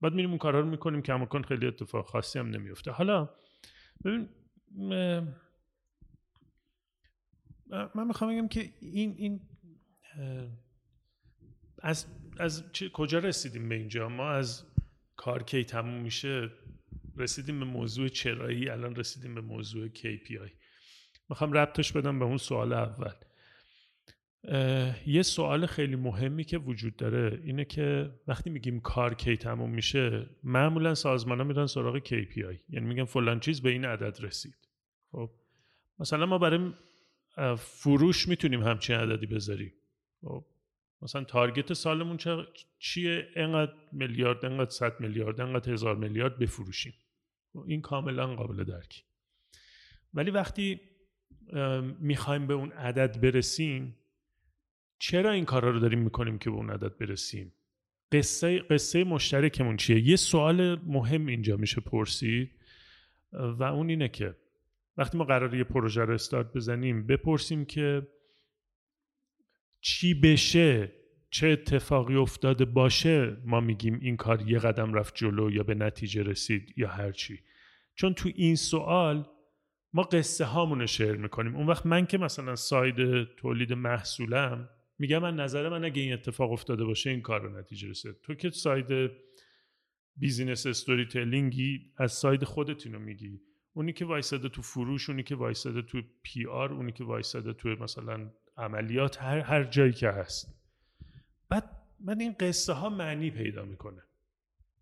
[0.00, 3.28] بعد میریم اون کارا رو می‌کنیم کماکان خیلی اتفاق خاصی هم نمیفته حالا
[4.04, 4.28] ببین
[7.94, 9.40] من می‌خوام بگم که این این
[11.82, 12.06] از
[12.38, 14.64] از چه- کجا رسیدیم به اینجا؟ ما از
[15.16, 16.50] کار کی تموم میشه
[17.16, 20.50] رسیدیم به موضوع چرایی الان رسیدیم به موضوع KPI
[21.28, 23.14] می‌خوام ربطش بدم به اون سوال اول.
[25.06, 30.26] یه سوال خیلی مهمی که وجود داره اینه که وقتی میگیم کار کی تموم میشه
[30.42, 34.68] معمولا سازمان ها میرن سراغ KPI یعنی میگن فلان چیز به این عدد رسید.
[35.12, 35.30] خب
[35.98, 36.72] مثلا ما برای
[37.58, 39.72] فروش می‌تونیم همچین عددی بذاریم.
[40.20, 40.44] خب
[41.02, 42.46] مثلا تارگت سالمون چه-
[42.78, 46.94] چیه؟ انقدر میلیارد انقدر صد میلیارد انقدر هزار میلیارد بفروشیم.
[47.52, 49.02] خب، این کاملا قابل درکی
[50.14, 50.80] ولی وقتی
[52.00, 53.96] می‌خوایم به اون عدد برسیم
[54.98, 57.52] چرا این کارا رو داریم می‌کنیم که به اون عدد برسیم؟
[58.12, 62.50] قصه قصه مشترکمون چیه؟ یه سوال مهم اینجا میشه پرسید
[63.32, 64.36] و اون اینه که
[64.96, 68.08] وقتی ما قرار یه پروژه رو استارت بزنیم بپرسیم که
[69.80, 70.92] چی بشه
[71.30, 76.22] چه اتفاقی افتاده باشه ما میگیم این کار یه قدم رفت جلو یا به نتیجه
[76.22, 77.40] رسید یا هر چی.
[77.94, 79.26] چون تو این سوال
[79.92, 81.56] ما قصه هامون رو شیر می‌کنیم.
[81.56, 86.52] اون وقت من که مثلا ساید تولید محصولم میگم من نظر من اگه این اتفاق
[86.52, 88.20] افتاده باشه این کار رو نتیجه رسید.
[88.22, 89.10] تو که ساید
[90.16, 93.40] business storytelling ی از side خودت اینو میگی.
[93.72, 98.30] اونی که وایساده تو فروش اونی که وایساده تو PR اونی که وایساده تو مثلا
[98.56, 100.54] عملیات هر, هر جایی که هست.
[101.48, 104.02] بعد من این قصه ها معنی پیدا می‌کنه.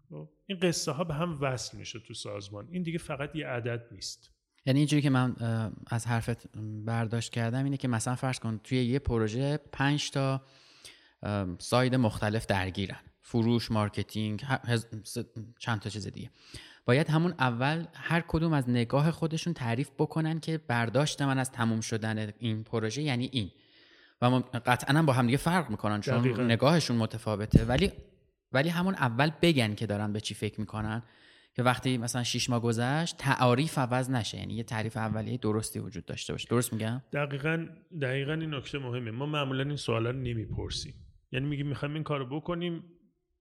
[0.09, 2.68] خب؟ این قصه ها به هم وصل میشه تو سازمان.
[2.70, 4.36] این دیگه فقط یه عدد نیست.
[4.66, 5.37] یعنی اینجوری که من
[5.87, 10.42] از حرفت برداشت کردم اینه که مثلا فرض کن توی یه پروژه پنج تا
[11.22, 12.98] ام، side مختلف درگیرن.
[13.20, 14.44] فروش marketing
[15.59, 16.31] چند تا چیز دیگه.
[16.85, 21.81] باید همون اول هر کدوم از نگاه خودشون تعریف بکنن که برداشت من از تموم
[21.81, 23.50] شدن این پروژه یعنی این.
[24.22, 24.26] و
[24.66, 26.42] قطعا با هم دیگه فرق می‌کنن چون دقیقاً.
[26.42, 27.64] نگاهشون متفاوته.
[27.64, 27.92] ولی
[28.52, 31.02] ولی همون اول بگن که دارن به چی فکر می‌کنن.
[31.56, 34.38] که وقتی مثلا شیش ماه گذشت تعاریف عوض نشه.
[34.38, 36.48] یعنی یه تعریف اولیه درستی وجود داشته باشه.
[36.48, 37.68] درست میگم؟ دقیقا
[38.02, 39.10] دقیقا این نکته مهمه.
[39.10, 40.94] ما معمولا این سوالا رو نمی‌پرسیم.
[41.32, 42.84] یعنی میگیم می‌خوایم این کارو بکنیم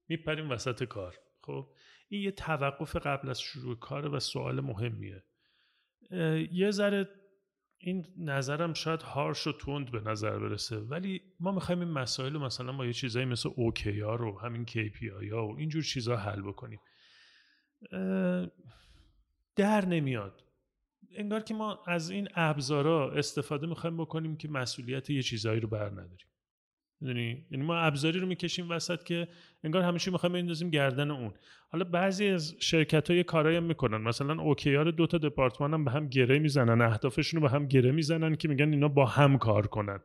[0.07, 1.15] میپریم وسط کار.
[1.41, 1.67] خب؟
[2.09, 5.23] این یه توقف قبل از شروع کار و سوال مهمیه.
[6.51, 7.09] یه ذره
[7.77, 10.77] این نظرم شاید هارش و تند به نظر برسه.
[10.77, 14.65] ولی ما می‌خوایم این مسائل رو مثلا با یه چیزایی مثل اوکی ها رو همین
[14.65, 16.79] KPI ها و اینجور چیزها حل بکنیم.
[19.55, 20.43] در نمیاد.
[21.15, 25.89] انگار که ما از این ابزارا استفاده می‌خوایم بکنیم که مسئولیت یه چیزایی رو بر
[25.89, 26.27] نداریم.
[27.01, 29.27] یعنی ما ابزاری رو می‌کشیم وسط که
[29.63, 31.33] انگار همیشه می‌خوایم بندازیم گردن اون.
[31.69, 33.97] حالا بعضی از شرکت ها یه کارایی هم می‌کنن.
[33.97, 36.81] مثلا اوکی رو دو تا دپارتمان هم به هم گره می‌زنن.
[36.81, 39.99] اهدافشون رو به هم گره می‌زنن که میگن اینا با هم کار کنن.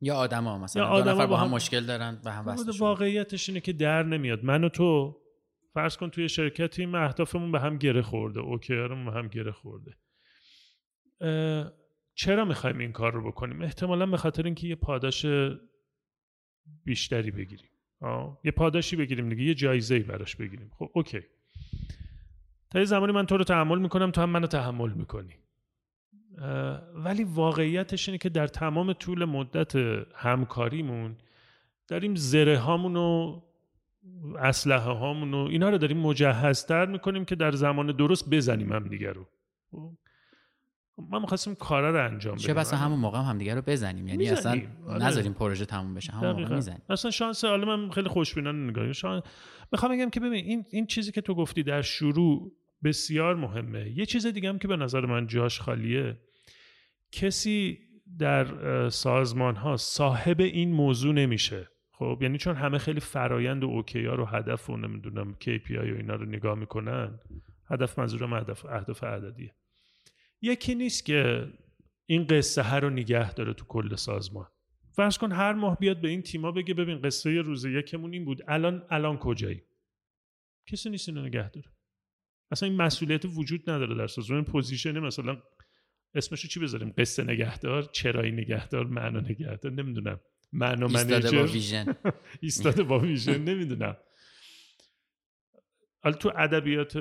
[0.00, 2.56] یا آدما مثلا یا دو آدما نفر با با هم هم- مشکل دارن به هم.
[2.78, 4.44] واقعیتش اینه که در نمیاد.
[4.44, 5.16] من و تو
[5.74, 9.96] فرض کن توی شرکتی ما اهدافمون به هم گره خورده اوکیارمون به هم گره خورده.
[12.14, 15.26] چرا می‌خوایم این کار رو بکنیم؟ احتمالا به خاطر اینکه یه پاداش
[16.84, 17.70] بیشتری بگیریم.
[18.00, 18.40] آه.
[18.44, 20.70] یه پاداشی بگیریم دیگه یه جایزه براش بگیریم.
[20.78, 21.20] خب اوکی.
[22.70, 25.34] تا یه زمانی من تو رو تحمل می‌کنم تو هم منو تحمل می‌کنی.
[26.94, 29.76] ولی واقعیتش اینه که در تمام طول مدت
[30.14, 31.16] همکاریمون
[31.88, 33.40] داریم زره هامون و
[34.38, 39.12] اسلحه هامون و اینا رو داریم مجهزتر می‌کنیم که در زمان درست بزنیم هم دیگر
[39.12, 39.26] رو.
[39.70, 39.92] خب؟
[40.98, 44.08] ما می‌خواستیم کارا رو انجام بدیم چه بسا همون موقع هم همدیگه رو بزنیم.
[44.08, 45.04] یعنی اصلا آره.
[45.04, 46.12] نذاریم پروژه تموم بشه.
[46.12, 46.82] همون موقع می‌زنیم.
[46.88, 48.92] اصلا شانس حالا من خیلی خوشبینانه نگاه.
[48.92, 49.22] شانس
[49.72, 52.52] می‌خوام بگم که ببین این این چیزی که تو گفتی در شروع
[52.84, 53.90] بسیار مهمه.
[53.98, 56.18] یه چیز دیگه هم که به نظر من جاش خالیه.
[57.12, 57.78] کسی
[58.18, 61.68] در سازمان ها صاحب این موضوع نمیشه.
[61.92, 65.96] خب یعنی چون همه خیلی فرایند و اوکی ها رو هدف و نمی‌دونم KPI و
[65.96, 67.20] اینا رو نگاه می‌کنن
[67.70, 69.54] هدف منظورم هدف اهداف عددیه.
[70.40, 71.48] یکی نیست که
[72.06, 74.46] این قصه ها رو نگه داره تو کل سازمان.
[74.92, 78.42] فرض کن هر ماه بیاد به این تیما بگه ببین قصه روز یکمون این بود
[78.48, 79.62] الان الان کجایی؟
[80.66, 81.66] کسی نیست اینو نگه داره.
[82.50, 84.44] اصلا این مسئولیت وجود نداره در سازمان.
[84.44, 85.42] position مثلا
[86.14, 90.20] اسمشو چی بذاریم؟ قصه نگهدار چرایی نگهدار معنا نگهدار نمی‌دونم.
[90.52, 91.96] معنا manager با vision.
[92.40, 93.96] ایستاده با vision نمی‌دونم.
[96.02, 96.92] حالا تو ادبیات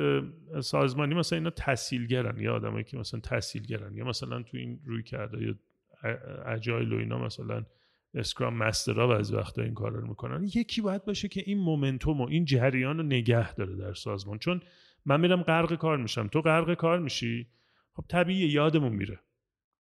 [0.61, 6.93] سازمانی مثلا اینا تسهیلگرن یا آدمایی که مثلا تسهیلگرن یا مثلا تو این رویکردهای agile
[6.93, 7.65] و اینا مثلا
[8.13, 10.43] scrum master ا بعضی وقتا این کار رو می‌کنن.
[10.43, 14.37] یکی باید باشه که این momentum و این جریان رو نگه داره در سازمان.
[14.37, 14.61] چون
[15.05, 16.27] من میرم غرق کار میشم.
[16.27, 17.47] تو غرق کار میشی
[17.93, 19.19] خب طبیعیه یادمون میره.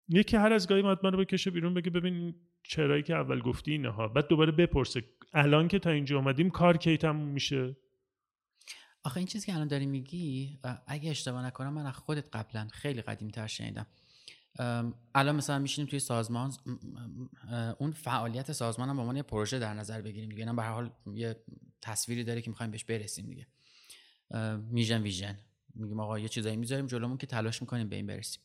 [0.10, 2.36] یکی هر از گاهی من رو بکشه بیرون بگه ببین
[2.68, 5.04] چرایی که اول گفتی اینه ها بعد دوباره بپرسه.
[5.34, 7.76] الان که تا اینجا اومدیم کار کی تموم میشه؟
[9.04, 13.02] آخه این چیزی که الان داری میگی اگه اشتباه نکنم من از خودت قبلا خیلی
[13.02, 13.88] قدیم تر شنیدم
[15.16, 16.54] الان مثلا میشینیم توی سازمان
[17.80, 20.54] اون فعالیت سازمان هم به عنوان یه پروژه در نظر بگیریم دیگه.
[20.54, 21.36] به هر حال یه
[21.82, 23.48] تصویری داره که می‌خوایم بهش برسیم دیگه.
[24.72, 25.40] میژن ویژن.
[25.76, 28.42] میگیم آقا یه چیزایی می‌ذاریم جلومون که تلاش می‌کنیم به این برسیم.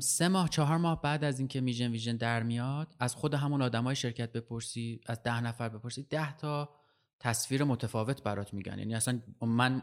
[0.00, 3.96] سه ماه چهار ماه بعد از اینکه میژن ویژن در میاد از خود همون آدمای
[3.96, 6.74] شرکت بپرسی از ده نفر بپرسی ده تا
[7.20, 8.78] تصویر متفاوت برات میگن.
[8.78, 9.82] یعنی اصلا من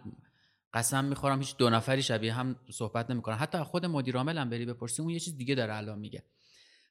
[0.73, 3.35] قسم می‌خورم هیچ دو نفری شبیه هم صحبت نمی‌کنن.
[3.35, 6.23] حتی خود مدیر عامل هم بری بپرسی اون یه چیز دیگه داره الان میگه.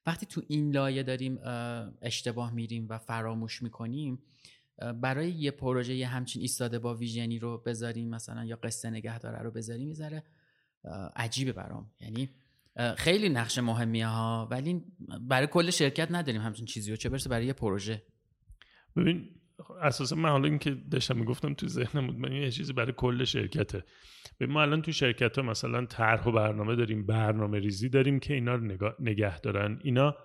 [0.05, 1.39] وقتی تو این لایه داریم
[2.01, 4.19] اشتباه میریم و فراموش می‌کنیم
[5.01, 9.51] برای یه پروژه یه همچین ایستاده با ویژنی رو بذاریم مثلا یا قصه نگهداره رو
[9.51, 10.23] بذاریم می‌ذاره
[11.15, 11.91] عجیبه برام.
[11.99, 12.29] یعنی
[12.97, 14.81] خیلی نقش مهمیه ها ولی
[15.21, 18.03] برای کل شرکت نداریم همچین چیزی و چه برسه برای یه پروژه.
[18.95, 19.29] ببین
[19.81, 23.83] اساسا من حالا اینکه داشتم می‌گفتم تو ذهنم بود من یه چیزی برای کل شرکته.
[24.37, 28.33] به ما الان تو شرکت ها مثلا طرح و برنامه داریم برنامه ریزی داریم که
[28.33, 29.79] اینا رو نگه دارن.
[29.83, 30.15] اینا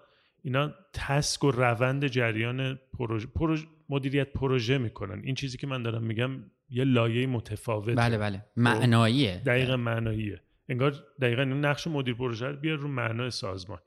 [0.42, 5.22] اینا تسک و روند جریان پروژه, پروژه مدیریت پروژه می‌کنن.
[5.24, 6.30] این چیزی که من دارم میگم
[6.68, 7.94] یه لایه متفاوته.
[7.94, 8.38] بله بله.
[8.38, 9.42] خب؟ معناییه.
[9.46, 10.42] دقیقا معناییه.
[10.68, 13.78] انگار دقیقا نقش مدیر پروژه بیار رو معنای سازمان.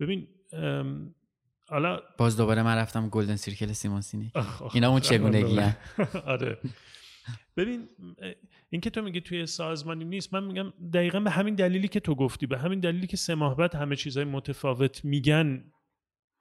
[0.00, 0.28] ببین
[1.68, 4.32] حالا باز دوباره من رفتم گلدن سیرکل سیمونسینی.
[4.74, 5.60] اینا اون چگونگی
[6.26, 6.58] آره.
[7.56, 7.88] ببین
[8.70, 12.14] این که تو میگی توی سازمانی نیست من میگم دقیقا به همین دلیلی که تو
[12.14, 15.72] گفتی به همین دلیلی که سه ماه بعد همه چیزهای متفاوت میگن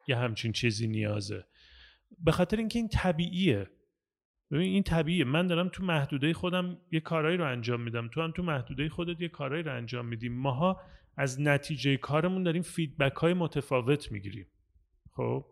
[0.08, 1.45] یه همچین چیزی نیازه.
[2.19, 3.69] به خاطر اینکه این طبیعیه.
[4.51, 5.23] ببین این طبیعیه.
[5.23, 8.08] من دارم تو محدوده خودم یه کارایی رو انجام میدم.
[8.08, 10.81] تو هم تو محدوده خودت یه کارایی رو انجام میدیم ماها
[11.17, 14.47] از نتیجه کارمون داریم feedback های متفاوت می‌گیریم.
[15.12, 15.45] خب؟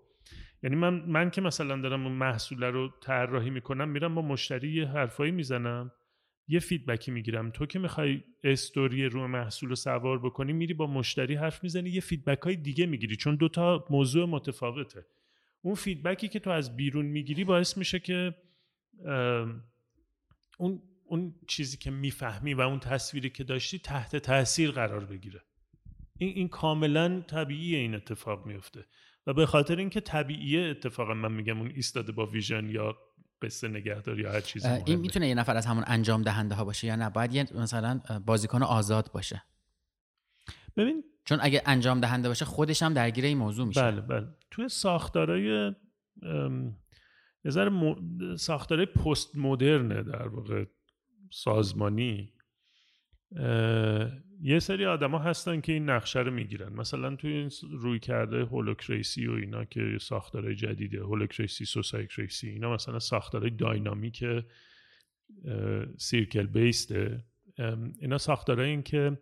[0.63, 4.87] یعنی من من که مثلا دارم اون محصول رو طراحی می‌کنم میرم با مشتری یه
[4.87, 5.91] حرفایی می‌زنم
[6.47, 7.51] یه feedback ی می‌گیرم.
[7.51, 12.01] تو که می‌خوای استوری رو محصول رو سوار بکنی میری با مشتری حرف می‌زنی یه
[12.01, 13.15] feedback های دیگه می‌گیری.
[13.15, 15.05] چون دوتا موضوع متفاوته.
[15.61, 18.35] اون فیدبکی که تو از بیرون می‌گیری باعث میشه که
[20.57, 25.41] اون اون چیزی که می‌فهمی و اون تصویری که داشتی تحت تاثیر قرار بگیره.
[26.17, 28.85] این این کاملا طبیعی این اتفاق میفته
[29.27, 32.97] و به خاطر اینکه طبیعیه اتفاقا من میگم اون ایستاده با ویژن یا
[33.41, 36.87] قصه نگهداری یا هر چیزی این می‌تونه یه نفر از همون انجام دهنده ها باشه
[36.87, 39.43] یا نه؟ باید یه مثلا بازیکن آزاد باشه.
[40.77, 43.81] ببین چون اگه انجام دهنده باشه خودش هم درگیر این موضوع میشه.
[43.81, 44.27] بله بله.
[44.51, 45.73] توی ساختارای
[47.45, 47.95] یه ذره
[48.37, 50.65] ساختارای پست مدرنه در واقع
[51.31, 52.33] سازمانی
[54.41, 56.73] یه سری آدما هستن که این نقشه رو می‌گیرن.
[56.73, 62.99] مثلا توی این روی کرده هولوکریسی و اینا که ساختارهای جدیده هولوکریسی سوسایکریسی اینا مثلا
[62.99, 64.25] ساختارهای داینامیک
[65.97, 67.23] سیرکل بیسته.
[67.99, 69.17] اینا ساختارهای این که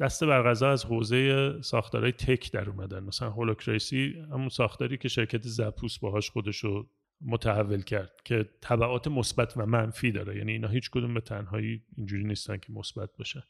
[0.00, 3.04] دست برغذا از حوزه ساختارهای تک در اومدن.
[3.04, 6.90] مثلا هولوکریسی همون ساختاری که شرکت زپوس باهاش خودشو
[7.24, 10.36] متحول کرد که تبعات مثبت و منفی داره.
[10.36, 13.44] یعنی اینا هیچ کدوم به تنهایی اینجوری نیستن که مثبت باشه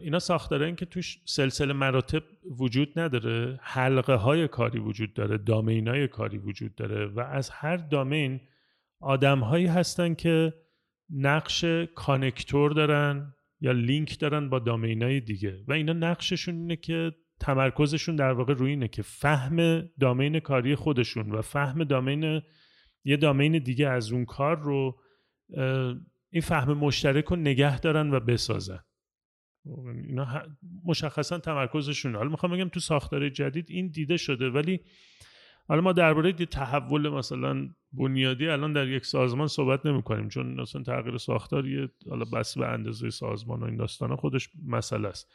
[0.00, 2.22] اینا ساختاره که توش سلسله مراتب
[2.58, 7.76] وجود نداره حلقه های کاری وجود داره دامین های کاری وجود داره و از هر
[7.76, 8.40] دامین
[9.00, 10.54] آدم هایی هستن که
[11.10, 11.64] نقش
[11.94, 18.16] کانکتور دارن یا لینک دارن با دامین های دیگه و اینا نقششون اینه که تمرکزشون
[18.16, 22.42] در واقع روی اینه که فهم دامین کاری خودشون و فهم دامین
[23.04, 25.00] یه دامین دیگه از اون کار رو
[26.30, 28.80] این فهم مشترک رو نگه دارن و بسازن.
[30.08, 30.42] اینا
[30.84, 32.14] مشخصا تمرکزشون.
[32.14, 34.80] حالا می‌خوام بگم تو ساختار جدید این دیده شده ولی
[35.68, 40.82] حالا ما درباره تحول مثلا بنیادی الان در یک سازمان صحبت نمی کنیم چون مثلا
[40.82, 45.32] تغییر ساختار یه حالا بس به اندازه سازمان و این داستان خودش مسئله است.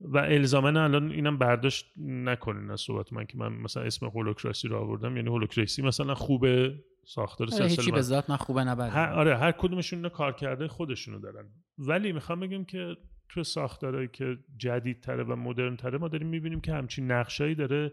[0.00, 4.76] و الزامن الان اینم برداشت نکنین از صحبت من که من مثلا اسم هولوکراسی رو
[4.76, 5.16] آوردم.
[5.16, 6.74] یعنی هولوکراسی مثلا خوبه
[7.04, 8.92] ساختار آره هیچی به ذات من خوبه نبرد.
[8.92, 11.48] هر آره هر کدومشون کار کرده خودشونو دارن.
[11.78, 12.96] ولی می‌خوام بگم که
[13.28, 17.92] تو ساختارهایی که جدیدتره و مدرن تره ما داریم می‌بینیم که همچین نقشایی داره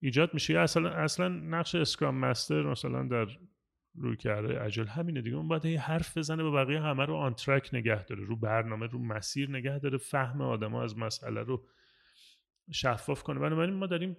[0.00, 0.58] ایجاد میشه.
[0.58, 3.26] اصلا اصلا نقش اسکرام مستر مثلا در
[3.94, 5.36] روی کرده عجل همینه دیگه.
[5.36, 8.98] اون باید حرف بزنه به بقیه همه رو آن ترک نگه داره رو برنامه رو
[8.98, 11.66] مسیر نگه داره فهم آدما از مسئله رو
[12.72, 13.40] شفاف کنه.
[13.40, 14.16] بنابراین ما داریم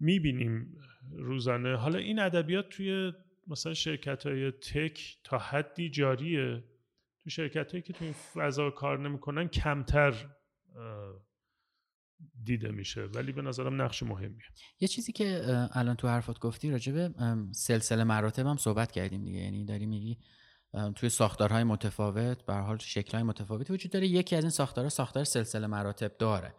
[0.00, 0.76] می‌بینیم
[1.12, 1.76] روزانه.
[1.76, 3.12] حالا این ادبیات توی
[3.46, 6.64] مثلا شرکت های تک تا حدی جاریه.
[7.24, 10.14] تو شرکت هایی که تو این فضا کار نمی‌کنن کمتر
[12.44, 14.44] دیده میشه ولی به نظرم نقش مهمیه.
[14.80, 15.42] یه چیزی که
[15.72, 17.14] الان تو حرفات گفتی راجبه
[17.52, 19.38] سلسله مراتب هم صحبت کردیم دیگه.
[19.38, 20.18] یعنی داری میگی
[20.94, 24.06] توی ساختارهای متفاوت به حال شکلهای متفاوتی وجود داره.
[24.06, 26.54] یکی از این ساختارها ساختار سلسله مراتب داره.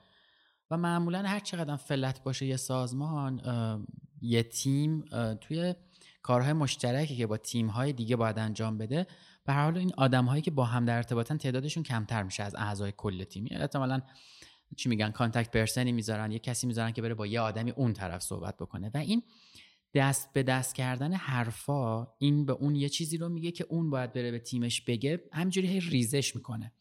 [0.72, 3.42] و معمولا هر چقدر فلت باشه یه سازمان
[4.22, 5.06] یه تیم
[5.42, 5.76] توی
[6.22, 9.08] کارهای مشترکی که با تیمهای دیگه باید انجام بده
[9.46, 13.24] به حال این آدمهایی که با هم در ارتباطن تعدادشون کمتر میشه از اعضای کل
[13.24, 13.48] تیم.
[13.52, 14.02] احتمالاً
[14.76, 17.94] چی میگن contact person ی می‌ذارن یه کسی می‌ذارن که بره با یه آدمی اون
[17.94, 18.92] طرف صحبت بکنه.
[18.94, 19.24] و این
[19.94, 24.14] دست به دست کردن حرفا این به اون یه چیزی رو میگه که اون باید
[24.14, 26.72] بره به تیمش بگه همجوری ریزش می‌کنه.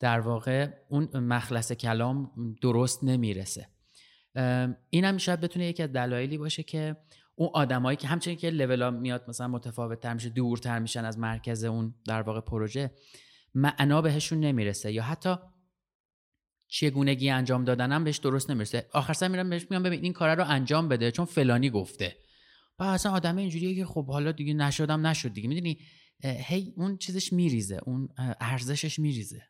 [0.00, 2.30] در واقع اون مخلص کلام
[2.62, 3.68] درست نمی‌رسه.
[4.90, 6.96] این هم شاید بتونه یکی از دلایلی باشه که
[7.34, 11.64] اون آدمایی که همچنین که لول میاد مثلا متفاوت تر میشه دورتر میشن از مرکز
[11.64, 12.90] اون در واقع پروژه
[13.54, 15.36] معنا بهشون نمی‌رسه یا حتی
[16.72, 18.86] چگونگی انجام دادنم بهش درست نمی‌رسه.
[18.92, 22.16] آخر سر میرم بهش میگم ببین این کار رو انجام بده چون فلانی گفته.
[22.78, 25.48] و اصلا آدم اینجوریه که خب حالا دیگه نشدم نشد دیگه.
[25.48, 25.78] می‌دونی؟
[26.24, 28.08] هی اون چیزش میریزه اون
[28.40, 29.42] ارزشش میریزه.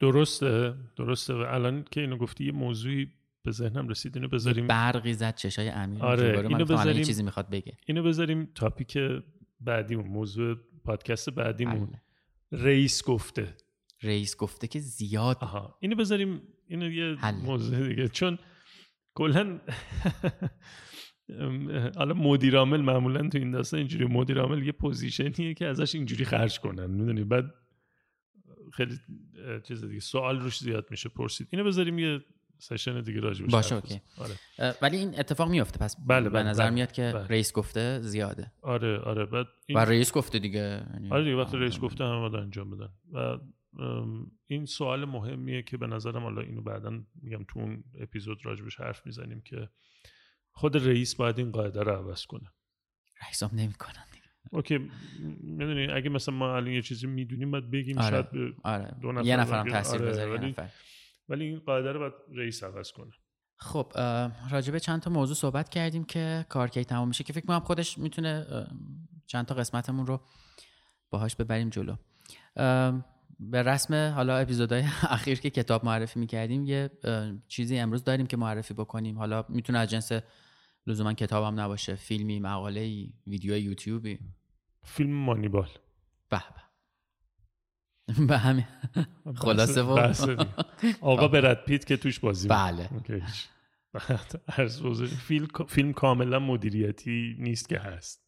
[0.00, 1.34] درسته درسته.
[1.34, 3.08] و الان که اینو گفتی یه موضوعی
[3.44, 4.16] به ذهنم رسید.
[4.16, 4.66] اینو بذاریم.
[4.66, 6.02] برقی زد چشای امیر.
[6.02, 7.02] آره اینو بذاریم.
[7.02, 7.76] چیزی می‌خواد بگه.
[7.86, 8.98] اینو بذاریم تاپیک
[9.60, 11.86] بعدیمون موضوع پادکست بعدیمون.
[11.86, 12.62] بله.
[12.62, 13.56] رئیس گفته.
[14.02, 15.78] رئیس گفته که زیاد آها.
[15.80, 18.08] اینو بذاریم اینو یه موضوع دیگه.
[18.08, 18.38] چون
[19.14, 19.60] کلا
[21.96, 25.94] حالا مدیر عامل معمولا تو این داستان اینجوری مدیر عامل یه position یه که ازش
[25.94, 26.90] اینجوری خرج کنن.
[26.90, 27.44] می‌دونی؟ بعد
[28.72, 28.98] خیلی
[29.68, 31.48] چیز دیگه سوال روش زیاد میشه پرسید.
[31.50, 32.20] اینو بذاریم یه
[32.58, 34.00] session دیگه راجع باشه okay.
[34.18, 34.74] آره.
[34.82, 36.74] ولی این اتفاق میفته پس بله به بله، نظر بله.
[36.74, 37.26] میاد که بله.
[37.26, 38.52] رئیس گفته زیاده.
[38.62, 39.26] آره آره.
[39.26, 39.78] بعد این...
[39.78, 40.86] و رئیس گفته دیگه.
[40.94, 42.88] یعنی آره دیگه وقتی رئیس گفته هم انجام بدن.
[43.12, 43.38] و
[44.46, 49.06] این سوال مهمیه که به نظرم حالا اینو بعدا میگم تو اون اپیزود راجبش حرف
[49.06, 49.68] می‌زنیم که
[50.52, 52.52] خود رئیس باید این قاعده رو عوض کنه
[53.22, 54.04] رئیس هم نمی‌کنن
[54.50, 54.90] اوکی
[55.40, 58.10] می‌دونی اگه مثلا ما الان یه چیزی می‌دونیم باید بگیم آره.
[58.10, 58.96] شاید به آره.
[59.02, 60.10] دو نفر یه نفرم تاثیر آره.
[60.10, 60.54] بذاره ولی,
[61.28, 63.12] ولی این قاعده رو باید رئیس عوض کنه
[63.56, 63.92] خب
[64.50, 67.98] راجبه چند تا موضوع صحبت کردیم که کار کی تمام میشه که فکر کنم خودش
[67.98, 68.46] می‌تونه
[69.26, 70.20] چند تا قسمتمون رو
[71.10, 71.96] باهاش ببریم جلو
[73.40, 76.90] به رسم حالا اپیزودهای اخیر که کتاب معرفی می‌کردیم یه
[77.48, 79.18] چیزی امروز داریم که معرفی بکنیم.
[79.18, 80.12] حالا می‌تونه از جنس
[80.86, 81.94] لزوما کتاب هم نباشه.
[81.94, 84.18] فیلمی مقاله ویدیو یوتیوبی.
[84.84, 85.68] فیلم مانیبال.
[86.28, 86.68] به به.
[88.28, 88.66] به همین.
[89.36, 89.82] خلاصه
[91.00, 92.90] آقا برد پیت که توش بازی بله.
[95.68, 98.27] فیلم کاملا مدیریتی نیست که هست.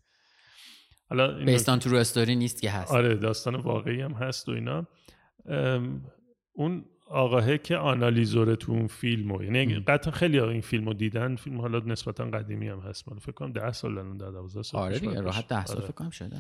[1.10, 2.92] حالا بیستان تو استوری نیست که هست.
[2.92, 4.86] آره داستان واقعی هم هست و اینا.
[6.52, 11.78] اون آقاهه که آنالیزور تو اون فیلمو یعنی قطعا خیلی این فیلمو دیدن فیلم حالا
[11.78, 13.08] نسبتا قدیمی هم هست.
[13.08, 15.86] من فکر کنم 10 سال الان 12 سال آره دیگه راحت 10 سال آره.
[15.86, 16.36] فکر کنم شده.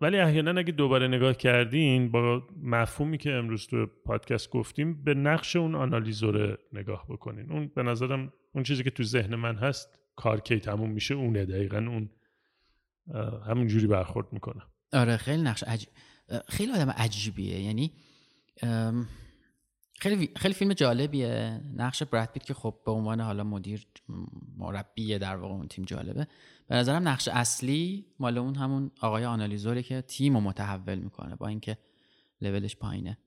[0.00, 5.56] ولی احیانا اگه دوباره نگاه کردین با مفهومی که امروز تو پادکست گفتیم به نقش
[5.56, 7.52] اون آنالیزور نگاه بکنین.
[7.52, 11.44] اون به نظرم اون چیزی که تو ذهن من هست کار کی تموم میشه اونه.
[11.44, 12.10] دقیقا اون
[13.46, 14.62] همون جوری برخورد می‌کنه.
[14.92, 15.88] آره خیلی نقش عجیب
[16.48, 17.60] خیلی آدم عجیبیه.
[17.60, 17.92] یعنی
[19.98, 21.60] خیلی خیلی فیلم جالبیه.
[21.74, 23.86] نقش براد پیت که خب به عنوان حالا مدیر
[24.56, 26.26] مربی در واقع اون تیم جالبه.
[26.68, 31.46] به نظرم نقش اصلی مال اون همون آقای آنالیزوره که تیم رو متحول می‌کنه با
[31.48, 31.78] اینکه
[32.40, 33.18] لولش پایینه.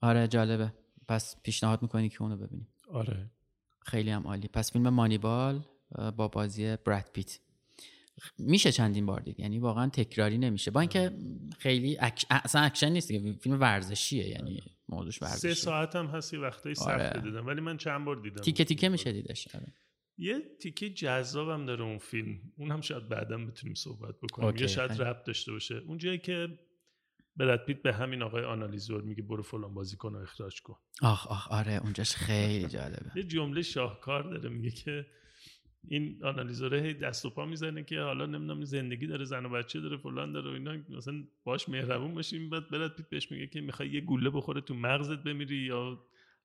[0.00, 0.72] آره جالبه.
[1.08, 2.68] پس پیشنهاد می‌کنی که اونو ببینیم.
[2.92, 3.30] آره.
[3.80, 4.48] خیلی هم عالی.
[4.48, 5.64] پس فیلم مانیبال
[6.16, 7.38] با بازی براد پیت.
[8.38, 10.70] میشه چندین بار دید یعنی واقعا تکراری نمیشه.
[10.70, 11.10] با اینکه
[11.58, 12.24] خیلی اک...
[12.30, 13.08] اصلا اکشن نیست
[13.40, 17.12] فیلم ورزشیه یعنی موضوعش ورزشیه سه ساعت هم هستی وقتایی آره.
[17.12, 17.46] سخت دیدم.
[17.46, 19.48] ولی من چند بار دیدم تیکه تیکه میشه دیدش.
[19.54, 19.74] آره.
[20.18, 22.40] یه تیکه جذابم داره اون فیلم.
[22.56, 24.56] اون هم شاید بعدا بتونیم صحبت بکنیم.
[24.56, 25.74] یا شاید ربط داشته باشه.
[25.74, 26.58] اون جایی که
[27.36, 30.76] براد پیت به همین آقای آنالیزور میگه برو فلان بازیکن رو اخراج کن.
[31.02, 33.10] آخ آخ آره اونجاش خیلی جالبه.
[33.14, 34.48] یه جمله شاهکار داره.
[34.48, 35.06] میگه که
[35.84, 39.80] این آنالیزوره هی دست و پا می‌زنه که حالا نمی‌دونم زندگی داره زن و بچه
[39.80, 40.76] داره فلان داره و اینا.
[40.96, 41.14] مثلا
[41.44, 42.50] باش مهربون باشیم.
[42.50, 45.98] بعد برات پیت بهش میگه که می‌خوای یه گوله بخوره تو مغزت بمیری یا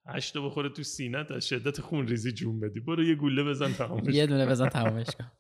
[0.08, 2.80] هشت بخوره تو سینت از شدت خون ریزی جون بدی.
[2.80, 5.32] برو یه گوله بزن تمامش یه دونه بزن تمامش کن.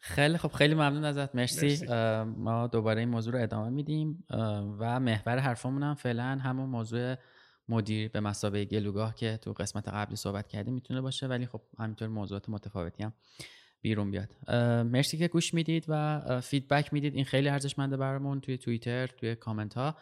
[0.00, 1.34] خیلی خب خیلی ممنون ازت.
[1.34, 1.86] مرسی, مرسی.
[2.36, 4.24] ما دوباره این موضوع رو ادامه میدیم.
[4.78, 7.14] و محور حرفمون هم فعلا همون موضوع
[7.72, 12.08] مدیر به مسابقه گلوگاه که تو قسمت قبلی صحبت کردیم می‌تونه باشه ولی خب همینطور
[12.08, 13.12] موضوعات متفاوتی هم
[13.80, 14.50] بیرون بیاد.
[14.84, 17.14] مرسی که گوش می‌دید و feedback می‌دید.
[17.14, 19.96] این خیلی ارزشمنده برامون توی توییتر توی کامنت ها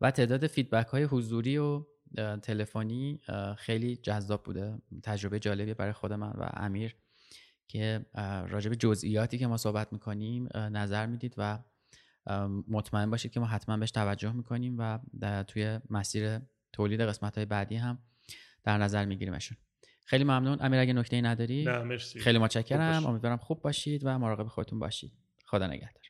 [0.00, 1.84] و تعداد feedback های حضوری و
[2.42, 3.20] تلفنی
[3.56, 4.78] خیلی جذاب بوده.
[5.02, 6.96] تجربه جالبی برای خود من و امیر
[7.68, 8.06] که
[8.48, 11.58] راجع به جزئیاتی که ما صحبت می‌کنیم نظر می‌دید و
[12.68, 14.98] مطمئن باشید که ما حتما بهش توجه می‌کنیم و
[15.46, 16.38] توی مسیر
[16.74, 17.98] تولید قسمت های بعدی هم
[18.64, 19.58] در نظر میگیریمشون.
[20.06, 20.58] خیلی ممنون.
[20.60, 22.20] امیر اگه نکته ای نداری؟ نه مرسی.
[22.20, 23.06] خیلی متشکرم.
[23.06, 25.12] امیدوارم خوب باشید و مراقب خودتون باشید.
[25.46, 26.03] خدا نگهدار.